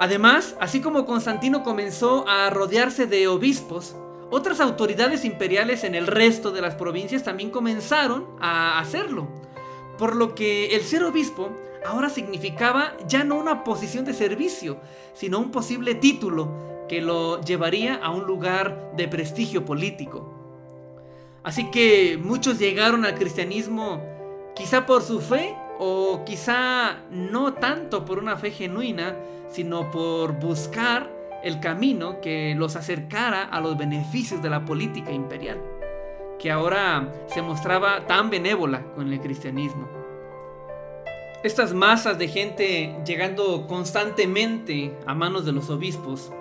[0.00, 3.94] Además, así como Constantino comenzó a rodearse de obispos,
[4.30, 9.28] otras autoridades imperiales en el resto de las provincias también comenzaron a hacerlo.
[9.98, 11.50] Por lo que el ser obispo
[11.84, 14.78] ahora significaba ya no una posición de servicio,
[15.12, 20.32] sino un posible título que lo llevaría a un lugar de prestigio político.
[21.42, 24.02] Así que muchos llegaron al cristianismo
[24.56, 29.16] quizá por su fe o quizá no tanto por una fe genuina,
[29.48, 31.10] sino por buscar
[31.42, 35.60] el camino que los acercara a los beneficios de la política imperial,
[36.38, 39.88] que ahora se mostraba tan benévola con el cristianismo.
[41.42, 46.32] Estas masas de gente llegando constantemente a manos de los obispos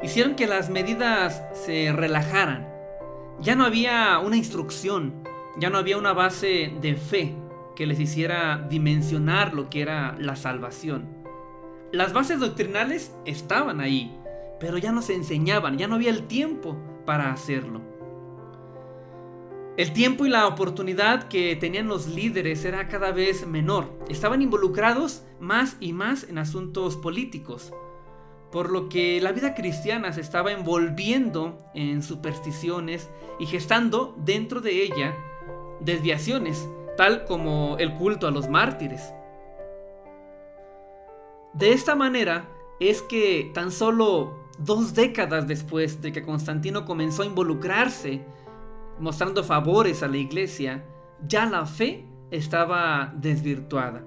[0.00, 2.72] hicieron que las medidas se relajaran.
[3.40, 5.24] Ya no había una instrucción,
[5.58, 7.34] ya no había una base de fe
[7.78, 11.06] que les hiciera dimensionar lo que era la salvación.
[11.92, 14.18] Las bases doctrinales estaban ahí,
[14.58, 16.76] pero ya no se enseñaban, ya no había el tiempo
[17.06, 17.80] para hacerlo.
[19.76, 23.96] El tiempo y la oportunidad que tenían los líderes era cada vez menor.
[24.08, 27.72] Estaban involucrados más y más en asuntos políticos,
[28.50, 33.08] por lo que la vida cristiana se estaba envolviendo en supersticiones
[33.38, 35.14] y gestando dentro de ella
[35.80, 36.68] desviaciones,
[36.98, 39.14] tal como el culto a los mártires.
[41.52, 42.48] De esta manera
[42.80, 48.24] es que tan solo dos décadas después de que Constantino comenzó a involucrarse,
[48.98, 50.84] mostrando favores a la iglesia,
[51.24, 54.02] ya la fe estaba desvirtuada.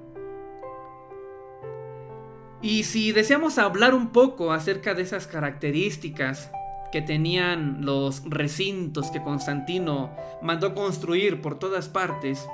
[2.62, 6.52] Y si deseamos hablar un poco acerca de esas características
[6.92, 12.50] que tenían los recintos que Constantino mandó construir por todas partes,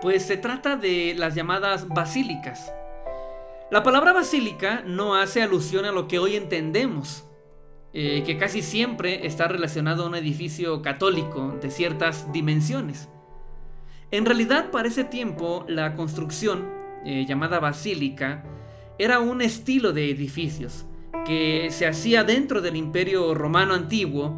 [0.00, 2.72] pues se trata de las llamadas basílicas.
[3.70, 7.24] La palabra basílica no hace alusión a lo que hoy entendemos,
[7.92, 13.08] eh, que casi siempre está relacionado a un edificio católico de ciertas dimensiones.
[14.10, 16.68] En realidad, para ese tiempo, la construcción,
[17.04, 18.44] eh, llamada basílica,
[18.98, 20.86] era un estilo de edificios
[21.26, 24.36] que se hacía dentro del imperio romano antiguo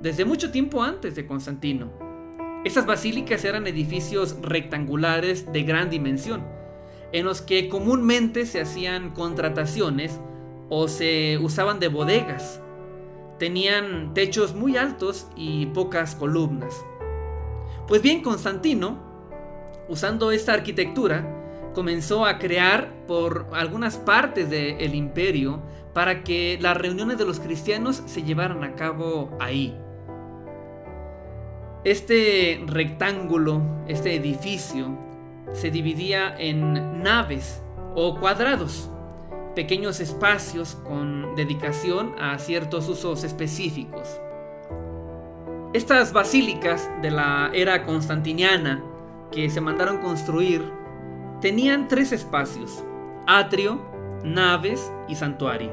[0.00, 2.03] desde mucho tiempo antes de Constantino.
[2.64, 6.42] Estas basílicas eran edificios rectangulares de gran dimensión,
[7.12, 10.18] en los que comúnmente se hacían contrataciones
[10.70, 12.62] o se usaban de bodegas.
[13.38, 16.74] Tenían techos muy altos y pocas columnas.
[17.86, 18.98] Pues bien, Constantino,
[19.90, 25.60] usando esta arquitectura, comenzó a crear por algunas partes del imperio
[25.92, 29.78] para que las reuniones de los cristianos se llevaran a cabo ahí.
[31.84, 34.96] Este rectángulo, este edificio,
[35.52, 37.62] se dividía en naves
[37.94, 38.88] o cuadrados,
[39.54, 44.18] pequeños espacios con dedicación a ciertos usos específicos.
[45.74, 48.82] Estas basílicas de la era constantiniana
[49.30, 50.62] que se mandaron construir
[51.42, 52.82] tenían tres espacios,
[53.26, 53.78] atrio,
[54.24, 55.70] naves y santuario.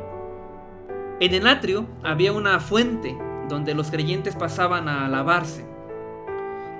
[1.22, 5.71] En el atrio había una fuente donde los creyentes pasaban a lavarse.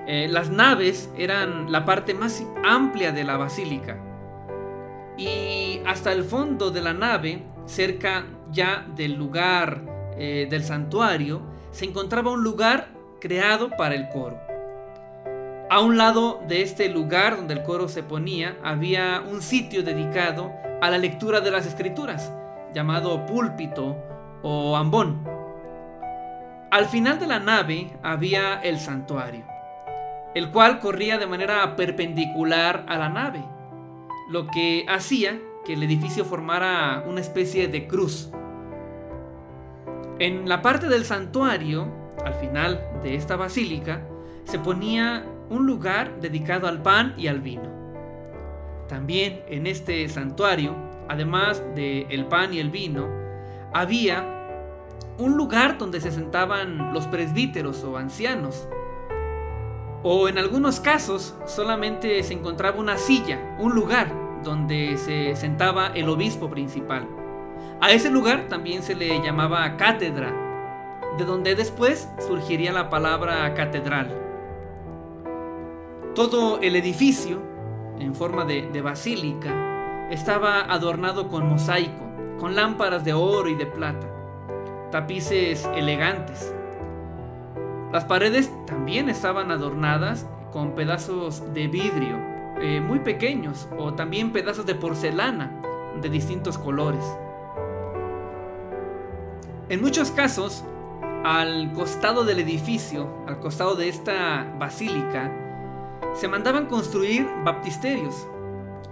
[0.06, 3.96] Eh, las naves eran la parte más amplia de la basílica.
[5.16, 9.82] Y hasta el fondo de la nave, cerca ya del lugar
[10.16, 12.88] eh, del santuario, se encontraba un lugar
[13.20, 14.38] creado para el coro.
[15.70, 20.52] A un lado de este lugar donde el coro se ponía, había un sitio dedicado
[20.82, 22.30] a la lectura de las escrituras,
[22.74, 23.96] llamado púlpito
[24.42, 25.24] o ambón.
[26.70, 29.46] Al final de la nave había el santuario,
[30.34, 33.44] el cual corría de manera perpendicular a la nave,
[34.30, 38.30] lo que hacía que el edificio formara una especie de cruz.
[40.18, 41.88] En la parte del santuario,
[42.24, 44.02] al final de esta basílica,
[44.44, 47.70] se ponía un lugar dedicado al pan y al vino.
[48.88, 50.74] También en este santuario,
[51.08, 53.08] además del el pan y el vino,
[53.72, 54.32] había
[55.18, 58.68] un lugar donde se sentaban los presbíteros o ancianos.
[60.02, 66.08] O en algunos casos solamente se encontraba una silla, un lugar donde se sentaba el
[66.08, 67.06] obispo principal.
[67.80, 70.32] A ese lugar también se le llamaba cátedra,
[71.18, 74.18] de donde después surgiría la palabra catedral.
[76.14, 77.40] Todo el edificio,
[77.98, 82.04] en forma de, de basílica, estaba adornado con mosaico,
[82.38, 84.12] con lámparas de oro y de plata
[84.92, 86.54] tapices elegantes.
[87.92, 92.16] Las paredes también estaban adornadas con pedazos de vidrio
[92.60, 95.60] eh, muy pequeños o también pedazos de porcelana
[96.00, 97.04] de distintos colores.
[99.68, 100.64] En muchos casos,
[101.24, 105.30] al costado del edificio, al costado de esta basílica,
[106.14, 108.26] se mandaban construir baptisterios,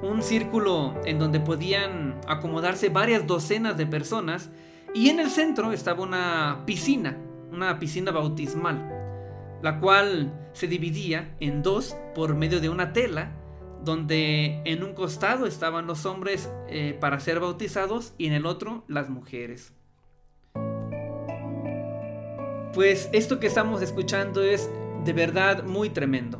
[0.03, 4.51] un círculo en donde podían acomodarse varias docenas de personas
[4.94, 7.18] y en el centro estaba una piscina,
[7.53, 8.89] una piscina bautismal,
[9.62, 13.32] la cual se dividía en dos por medio de una tela,
[13.84, 18.84] donde en un costado estaban los hombres eh, para ser bautizados y en el otro
[18.88, 19.72] las mujeres.
[22.74, 24.70] Pues esto que estamos escuchando es
[25.04, 26.38] de verdad muy tremendo.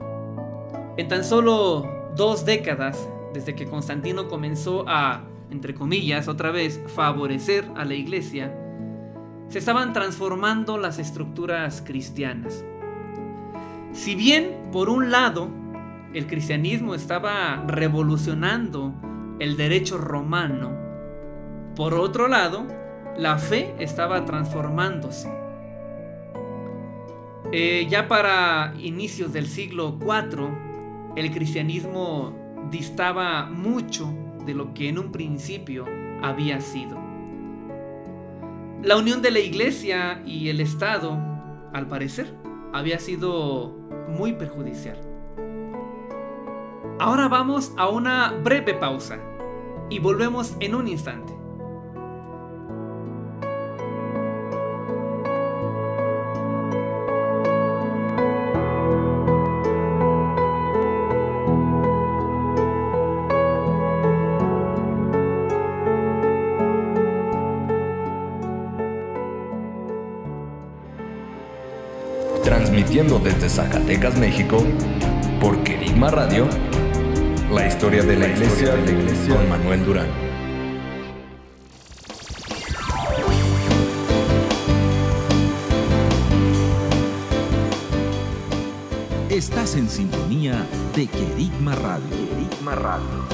[0.97, 7.65] En tan solo dos décadas, desde que Constantino comenzó a entre comillas, otra vez, favorecer
[7.77, 8.55] a la iglesia,
[9.49, 12.65] se estaban transformando las estructuras cristianas.
[13.93, 15.51] Si bien, por un lado,
[16.15, 18.95] el cristianismo estaba revolucionando
[19.39, 20.71] el derecho romano,
[21.75, 22.67] por otro lado,
[23.17, 25.33] la fe estaba transformándose.
[27.53, 30.51] Eh, ya para inicios del siglo IV,
[31.17, 32.33] el cristianismo
[32.71, 34.13] distaba mucho
[34.47, 35.87] de lo que en un principio
[36.23, 36.99] había sido.
[38.83, 41.19] La unión de la iglesia y el Estado,
[41.73, 42.35] al parecer,
[42.73, 43.80] había sido
[44.11, 44.99] muy perjudicial.
[46.99, 49.19] Ahora vamos a una breve pausa
[49.89, 51.40] y volvemos en un instante.
[73.01, 74.63] Desde Zacatecas, México,
[75.41, 76.47] por Querigma Radio,
[77.51, 80.07] la historia de la, iglesia, de la iglesia con Manuel Durán.
[89.31, 92.05] Estás en sintonía de Querigma Radio.
[92.11, 93.25] Querigma Radio.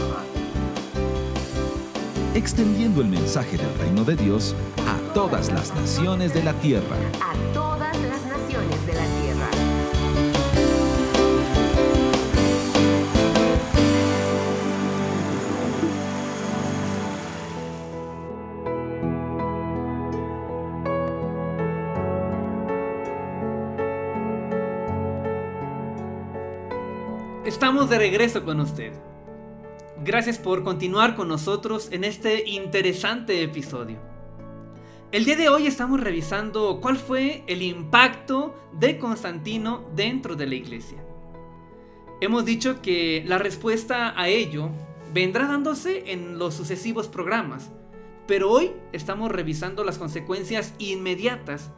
[2.35, 4.55] Extendiendo el mensaje del reino de Dios
[4.87, 6.97] a todas las naciones de la tierra.
[27.77, 28.95] De regreso con usted.
[30.03, 33.99] Gracias por continuar con nosotros en este interesante episodio.
[35.13, 40.55] El día de hoy estamos revisando cuál fue el impacto de Constantino dentro de la
[40.55, 41.05] iglesia.
[42.23, 44.71] Hemos dicho que la respuesta a ello
[45.13, 47.71] vendrá dándose en los sucesivos programas,
[48.27, 51.71] pero hoy estamos revisando las consecuencias inmediatas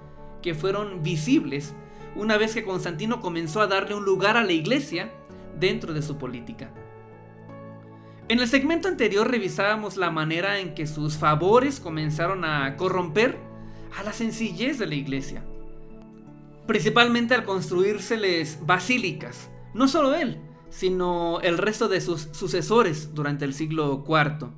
[0.43, 1.75] que fueron visibles
[2.15, 5.13] una vez que Constantino comenzó a darle un lugar a la iglesia
[5.59, 6.73] dentro de su política.
[8.29, 13.39] En el segmento anterior revisábamos la manera en que sus favores comenzaron a corromper
[13.97, 15.45] a la sencillez de la iglesia,
[16.67, 20.39] principalmente al construírseles basílicas, no solo él,
[20.69, 24.51] sino el resto de sus sucesores durante el siglo IV.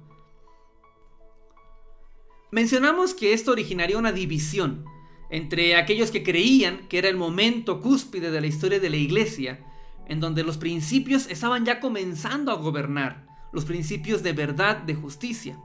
[2.51, 4.85] Mencionamos que esto originaría una división
[5.31, 9.65] entre aquellos que creían que era el momento cúspide de la historia de la iglesia,
[10.11, 15.57] en donde los principios estaban ya comenzando a gobernar, los principios de verdad, de justicia.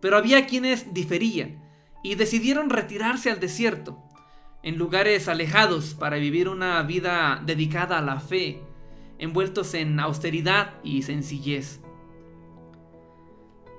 [0.00, 1.60] Pero había quienes diferían
[2.04, 4.00] y decidieron retirarse al desierto,
[4.62, 8.62] en lugares alejados para vivir una vida dedicada a la fe,
[9.18, 11.80] envueltos en austeridad y sencillez.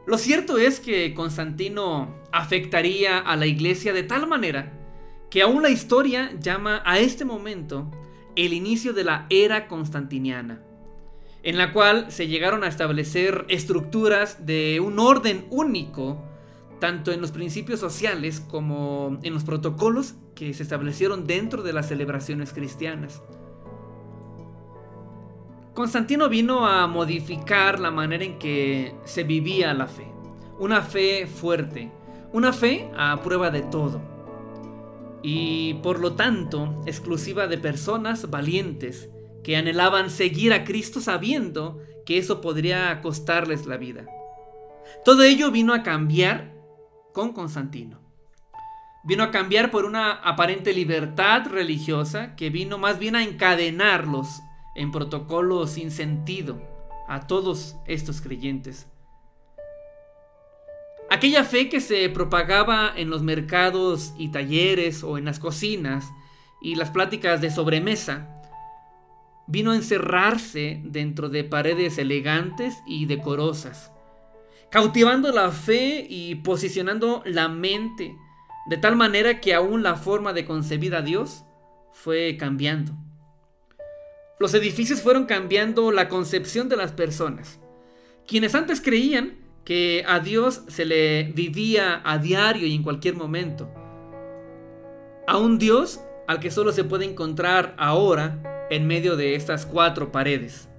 [0.06, 4.74] Lo cierto es que Constantino afectaría a la iglesia de tal manera
[5.30, 7.90] que aún la historia llama a este momento
[8.38, 10.62] el inicio de la era constantiniana,
[11.42, 16.24] en la cual se llegaron a establecer estructuras de un orden único,
[16.80, 21.88] tanto en los principios sociales como en los protocolos que se establecieron dentro de las
[21.88, 23.24] celebraciones cristianas.
[25.74, 30.08] Constantino vino a modificar la manera en que se vivía la fe.
[30.60, 31.92] Una fe fuerte,
[32.34, 34.17] una fe a prueba de todo.
[35.30, 39.10] Y por lo tanto, exclusiva de personas valientes
[39.44, 44.06] que anhelaban seguir a Cristo sabiendo que eso podría costarles la vida.
[45.04, 46.54] Todo ello vino a cambiar
[47.14, 48.00] con Constantino.
[49.04, 54.30] Vino a cambiar por una aparente libertad religiosa que vino más bien a encadenarlos
[54.78, 56.62] en protocolos sin sentido
[57.10, 58.88] a todos estos creyentes.
[61.10, 66.12] Aquella fe que se propagaba en los mercados y talleres o en las cocinas
[66.62, 68.30] y las pláticas de sobremesa,
[69.48, 73.92] vino a encerrarse dentro de paredes elegantes y decorosas,
[74.70, 78.16] cautivando la fe y posicionando la mente
[78.68, 81.46] de tal manera que aún la forma de concebir a Dios
[81.94, 82.94] fue cambiando.
[84.40, 87.60] Los edificios fueron cambiando la concepción de las personas.
[88.28, 93.70] Quienes antes creían que a Dios se le vivía a diario y en cualquier momento.
[95.28, 100.10] A un Dios al que solo se puede encontrar ahora en medio de estas cuatro
[100.10, 100.70] paredes.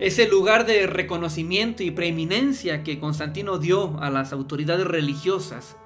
[0.00, 5.76] Ese lugar de reconocimiento y preeminencia que Constantino dio a las autoridades religiosas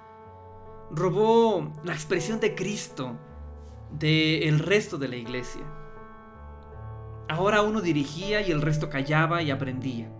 [0.91, 3.19] robó la expresión de Cristo
[3.91, 5.61] del resto de la iglesia.
[7.29, 10.11] Ahora uno dirigía y el resto callaba y aprendía.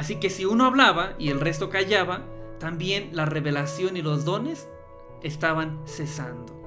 [0.00, 2.24] Así que si uno hablaba y el resto callaba,
[2.58, 4.66] también la revelación y los dones
[5.22, 6.58] estaban cesando.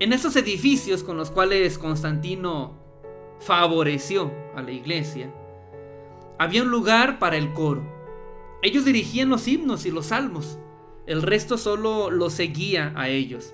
[0.00, 2.78] En esos edificios con los cuales Constantino
[3.40, 5.34] favoreció a la iglesia,
[6.38, 7.84] había un lugar para el coro.
[8.62, 10.58] Ellos dirigían los himnos y los salmos.
[11.06, 13.52] El resto solo los seguía a ellos.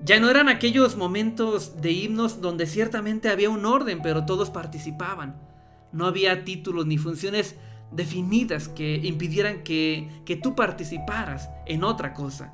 [0.00, 5.53] Ya no eran aquellos momentos de himnos donde ciertamente había un orden, pero todos participaban.
[5.94, 7.56] No había títulos ni funciones
[7.90, 12.52] definidas que impidieran que, que tú participaras en otra cosa.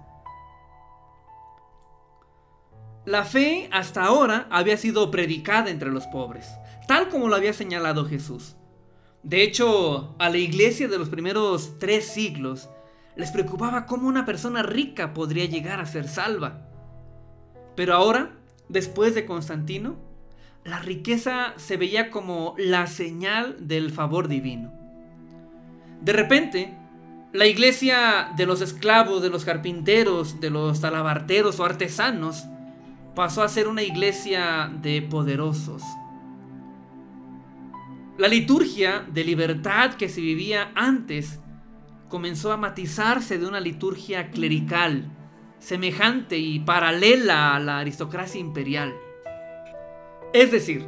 [3.07, 6.49] La fe hasta ahora había sido predicada entre los pobres,
[6.87, 8.57] tal como lo había señalado Jesús.
[9.23, 12.69] De hecho, a la iglesia de los primeros tres siglos
[13.17, 16.67] les preocupaba cómo una persona rica podría llegar a ser salva.
[17.75, 18.39] Pero ahora,
[18.69, 19.97] después de Constantino,
[20.65, 24.73] la riqueza se veía como la señal del favor divino.
[26.03, 26.75] De repente,
[27.33, 32.45] la iglesia de los esclavos, de los carpinteros, de los talabarteros o artesanos,
[33.15, 35.83] pasó a ser una iglesia de poderosos.
[38.19, 41.41] La liturgia de libertad que se vivía antes
[42.09, 45.11] comenzó a matizarse de una liturgia clerical,
[45.59, 48.95] semejante y paralela a la aristocracia imperial.
[50.33, 50.87] Es decir,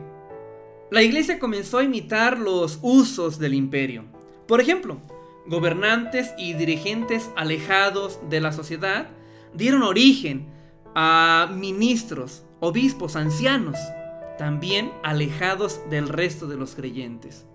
[0.91, 4.05] la iglesia comenzó a imitar los usos del imperio.
[4.47, 5.01] Por ejemplo,
[5.47, 9.09] gobernantes y dirigentes alejados de la sociedad
[9.53, 10.47] dieron origen
[10.95, 13.79] a ministros, obispos, ancianos,
[14.39, 17.47] también alejados del resto de los creyentes.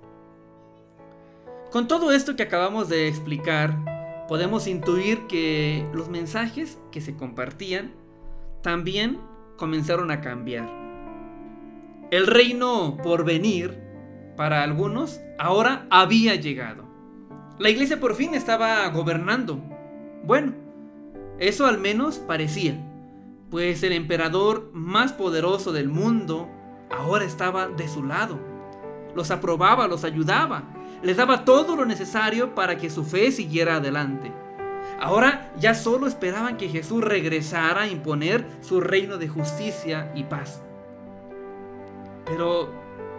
[1.71, 7.93] Con todo esto que acabamos de explicar, podemos intuir que los mensajes que se compartían
[8.61, 9.19] también
[9.57, 10.86] comenzaron a cambiar.
[12.09, 13.77] El reino por venir,
[14.37, 16.85] para algunos, ahora había llegado.
[17.59, 19.61] La iglesia por fin estaba gobernando.
[20.23, 20.53] Bueno,
[21.37, 22.79] eso al menos parecía,
[23.51, 26.49] pues el emperador más poderoso del mundo
[26.89, 28.39] ahora estaba de su lado.
[29.13, 30.63] los aprobaba, los ayudaba,
[31.01, 34.31] les daba todo lo necesario para que su fe siguiera adelante.
[34.99, 40.61] Ahora ya solo esperaban que Jesús regresara a imponer su reino de justicia y paz.
[42.27, 42.69] Pero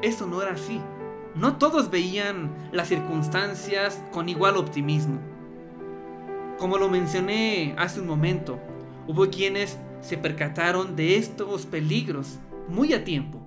[0.02, 0.80] eso no era así.
[1.34, 5.18] No todos veían las circunstancias con igual optimismo.
[6.58, 8.58] Como lo mencioné hace un momento,
[9.06, 12.38] hubo quienes se percataron de estos peligros
[12.68, 13.38] muy a tiempo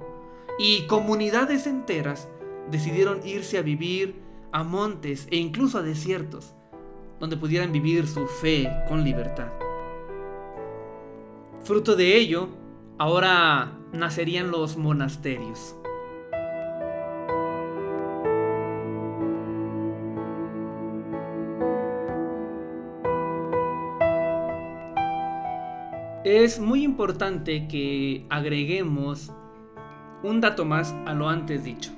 [0.57, 2.27] y comunidades enteras
[2.69, 6.53] decidieron irse a vivir a montes e incluso a desiertos,
[7.19, 9.51] donde pudieran vivir su fe con libertad.
[11.63, 12.49] Fruto de ello,
[12.97, 15.75] ahora nacerían los monasterios.
[26.23, 29.31] Es muy importante que agreguemos
[30.23, 31.91] un dato más a lo antes dicho,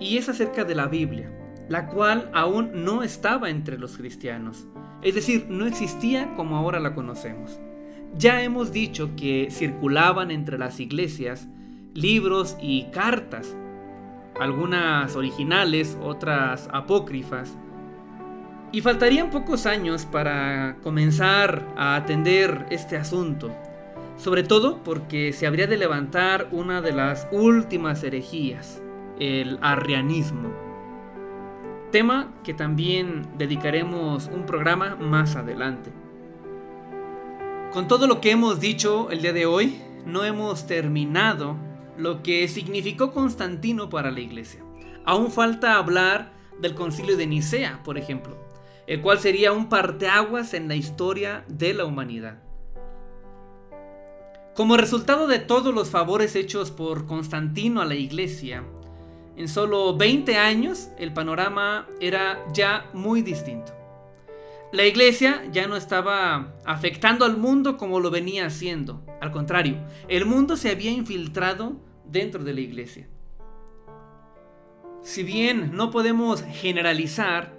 [0.00, 1.30] y es acerca de la Biblia,
[1.68, 4.66] la cual aún no estaba entre los cristianos,
[5.02, 7.60] es decir, no existía como ahora la conocemos.
[8.16, 11.48] Ya hemos dicho que circulaban entre las iglesias
[11.94, 13.56] libros y cartas,
[14.38, 17.56] algunas originales, otras apócrifas,
[18.70, 23.54] y faltarían pocos años para comenzar a atender este asunto,
[24.16, 28.82] sobre todo porque se habría de levantar una de las últimas herejías,
[29.18, 30.50] el arrianismo.
[31.90, 35.92] Tema que también dedicaremos un programa más adelante.
[37.72, 41.56] Con todo lo que hemos dicho el día de hoy, no hemos terminado
[41.96, 44.62] lo que significó Constantino para la iglesia.
[45.06, 48.36] Aún falta hablar del concilio de Nicea, por ejemplo,
[48.86, 52.42] el cual sería un parteaguas en la historia de la humanidad.
[54.54, 58.64] Como resultado de todos los favores hechos por Constantino a la iglesia,
[59.38, 63.81] en solo 20 años el panorama era ya muy distinto.
[64.72, 69.04] La iglesia ya no estaba afectando al mundo como lo venía haciendo.
[69.20, 69.76] Al contrario,
[70.08, 73.06] el mundo se había infiltrado dentro de la iglesia.
[75.02, 77.52] Si bien no podemos generalizar,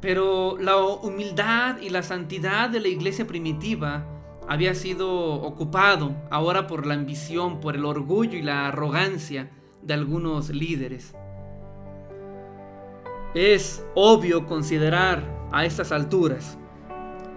[0.00, 4.06] pero la humildad y la santidad de la iglesia primitiva
[4.48, 5.10] había sido
[5.42, 9.50] ocupado ahora por la ambición, por el orgullo y la arrogancia
[9.82, 11.12] de algunos líderes.
[13.34, 16.58] Es obvio considerar a estas alturas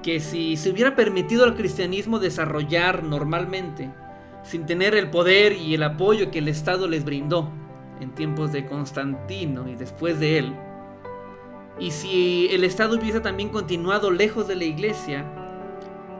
[0.01, 3.91] que si se hubiera permitido al cristianismo desarrollar normalmente,
[4.43, 7.49] sin tener el poder y el apoyo que el Estado les brindó
[7.99, 10.55] en tiempos de Constantino y después de él,
[11.79, 15.25] y si el Estado hubiese también continuado lejos de la iglesia,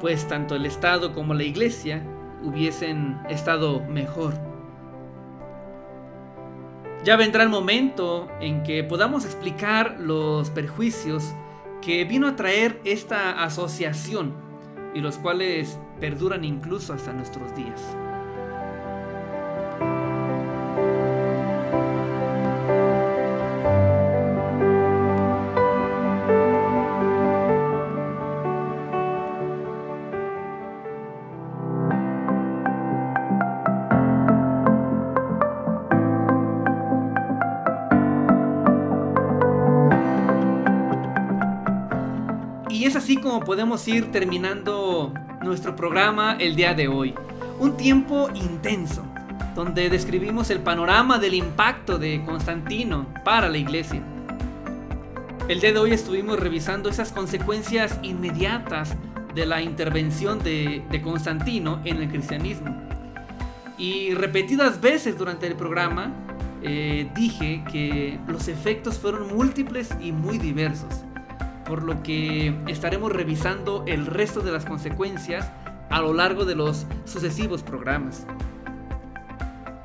[0.01, 2.03] pues tanto el Estado como la iglesia
[2.43, 4.33] hubiesen estado mejor.
[7.03, 11.35] Ya vendrá el momento en que podamos explicar los perjuicios
[11.85, 14.33] que vino a traer esta asociación
[14.95, 17.79] y los cuales perduran incluso hasta nuestros días.
[43.43, 45.13] Podemos ir terminando
[45.43, 47.13] nuestro programa el día de hoy.
[47.59, 49.03] Un tiempo intenso,
[49.55, 54.01] donde describimos el panorama del impacto de Constantino para la iglesia.
[55.47, 58.95] El día de hoy estuvimos revisando esas consecuencias inmediatas
[59.33, 62.75] de la intervención de, Constantino en el cristianismo.
[63.77, 66.11] Y repetidas veces durante el programa
[66.63, 71.04] eh, dije que los efectos fueron múltiples y muy diversos
[71.65, 75.51] por lo que estaremos revisando el resto de las consecuencias
[75.89, 78.25] a lo largo de los sucesivos programas.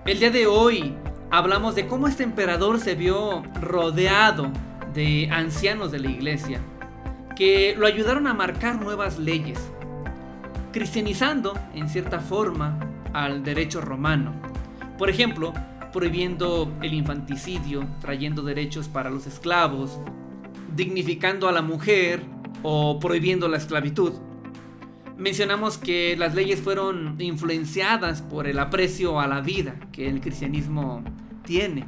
[0.05, 0.95] El día de hoy
[1.31, 4.51] hablamos de cómo este emperador se vio rodeado
[4.95, 6.61] de ancianos de la iglesia,
[7.37, 9.59] que lo ayudaron a marcar nuevas leyes,
[10.73, 12.79] cristianizando en cierta forma
[13.13, 14.33] al derecho romano.
[14.99, 15.53] Por ejemplo,
[15.93, 19.99] prohibiendo el infanticidio, trayendo derechos para los esclavos,
[20.75, 22.23] dignificando a la mujer
[22.63, 24.13] o prohibiendo la esclavitud.
[25.17, 31.05] Mencionamos que las leyes fueron influenciadas por el aprecio a la vida que el cristianismo
[31.45, 31.85] tiene.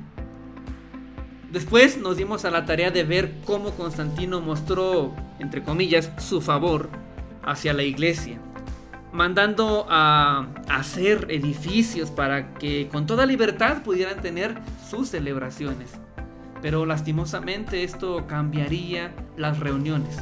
[1.51, 6.91] Después nos dimos a la tarea de ver cómo Constantino mostró, entre comillas, su favor
[7.43, 8.39] hacia la iglesia,
[9.13, 14.59] mandando a hacer edificios para que con toda libertad pudieran tener
[14.91, 16.02] sus celebraciones.
[16.63, 20.17] Pero lastimosamente esto cambiaría las reuniones,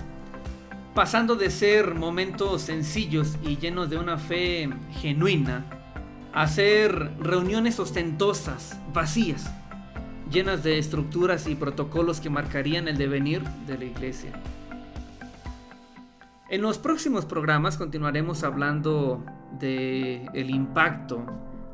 [0.94, 4.70] pasando de ser momentos sencillos y llenos de una fe
[5.00, 5.66] genuina
[6.32, 9.52] a ser reuniones ostentosas, vacías,
[10.30, 14.32] llenas de estructuras y protocolos que marcarían el devenir de la iglesia.
[16.48, 19.24] En los próximos programas continuaremos hablando
[19.58, 21.24] de el impacto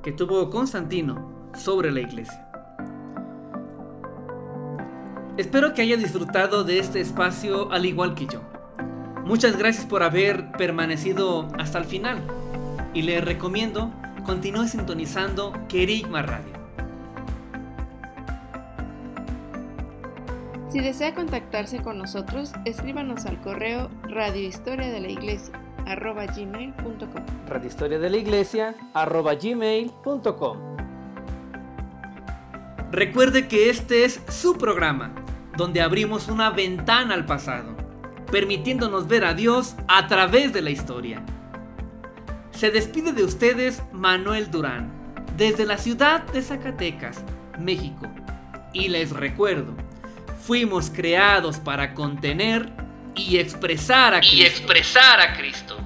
[0.02, 2.45] que tuvo Constantino sobre la iglesia.
[5.36, 8.40] Espero que haya disfrutado de este espacio al igual que yo.
[9.24, 12.22] Muchas gracias por haber permanecido hasta el final
[12.94, 13.92] y le recomiendo
[14.24, 16.56] continúe sintonizando Kerigma Radio.
[20.70, 25.54] Si desea contactarse con nosotros, escríbanos al correo radiohistoria de la iglesia
[25.86, 30.76] arroba gmail.com radiohistoria de la iglesia arroba gmail.com
[32.90, 35.12] Recuerde que este es su programa,
[35.56, 37.76] donde abrimos una ventana al pasado,
[38.30, 41.22] permitiéndonos ver a Dios a través de la historia.
[42.50, 44.90] Se despide de ustedes Manuel Durán,
[45.36, 47.22] desde la ciudad de Zacatecas,
[47.58, 48.06] México.
[48.72, 49.74] Y les recuerdo,
[50.40, 52.70] fuimos creados para contener
[53.14, 54.36] y expresar a Cristo.
[54.36, 55.85] Y expresar a Cristo.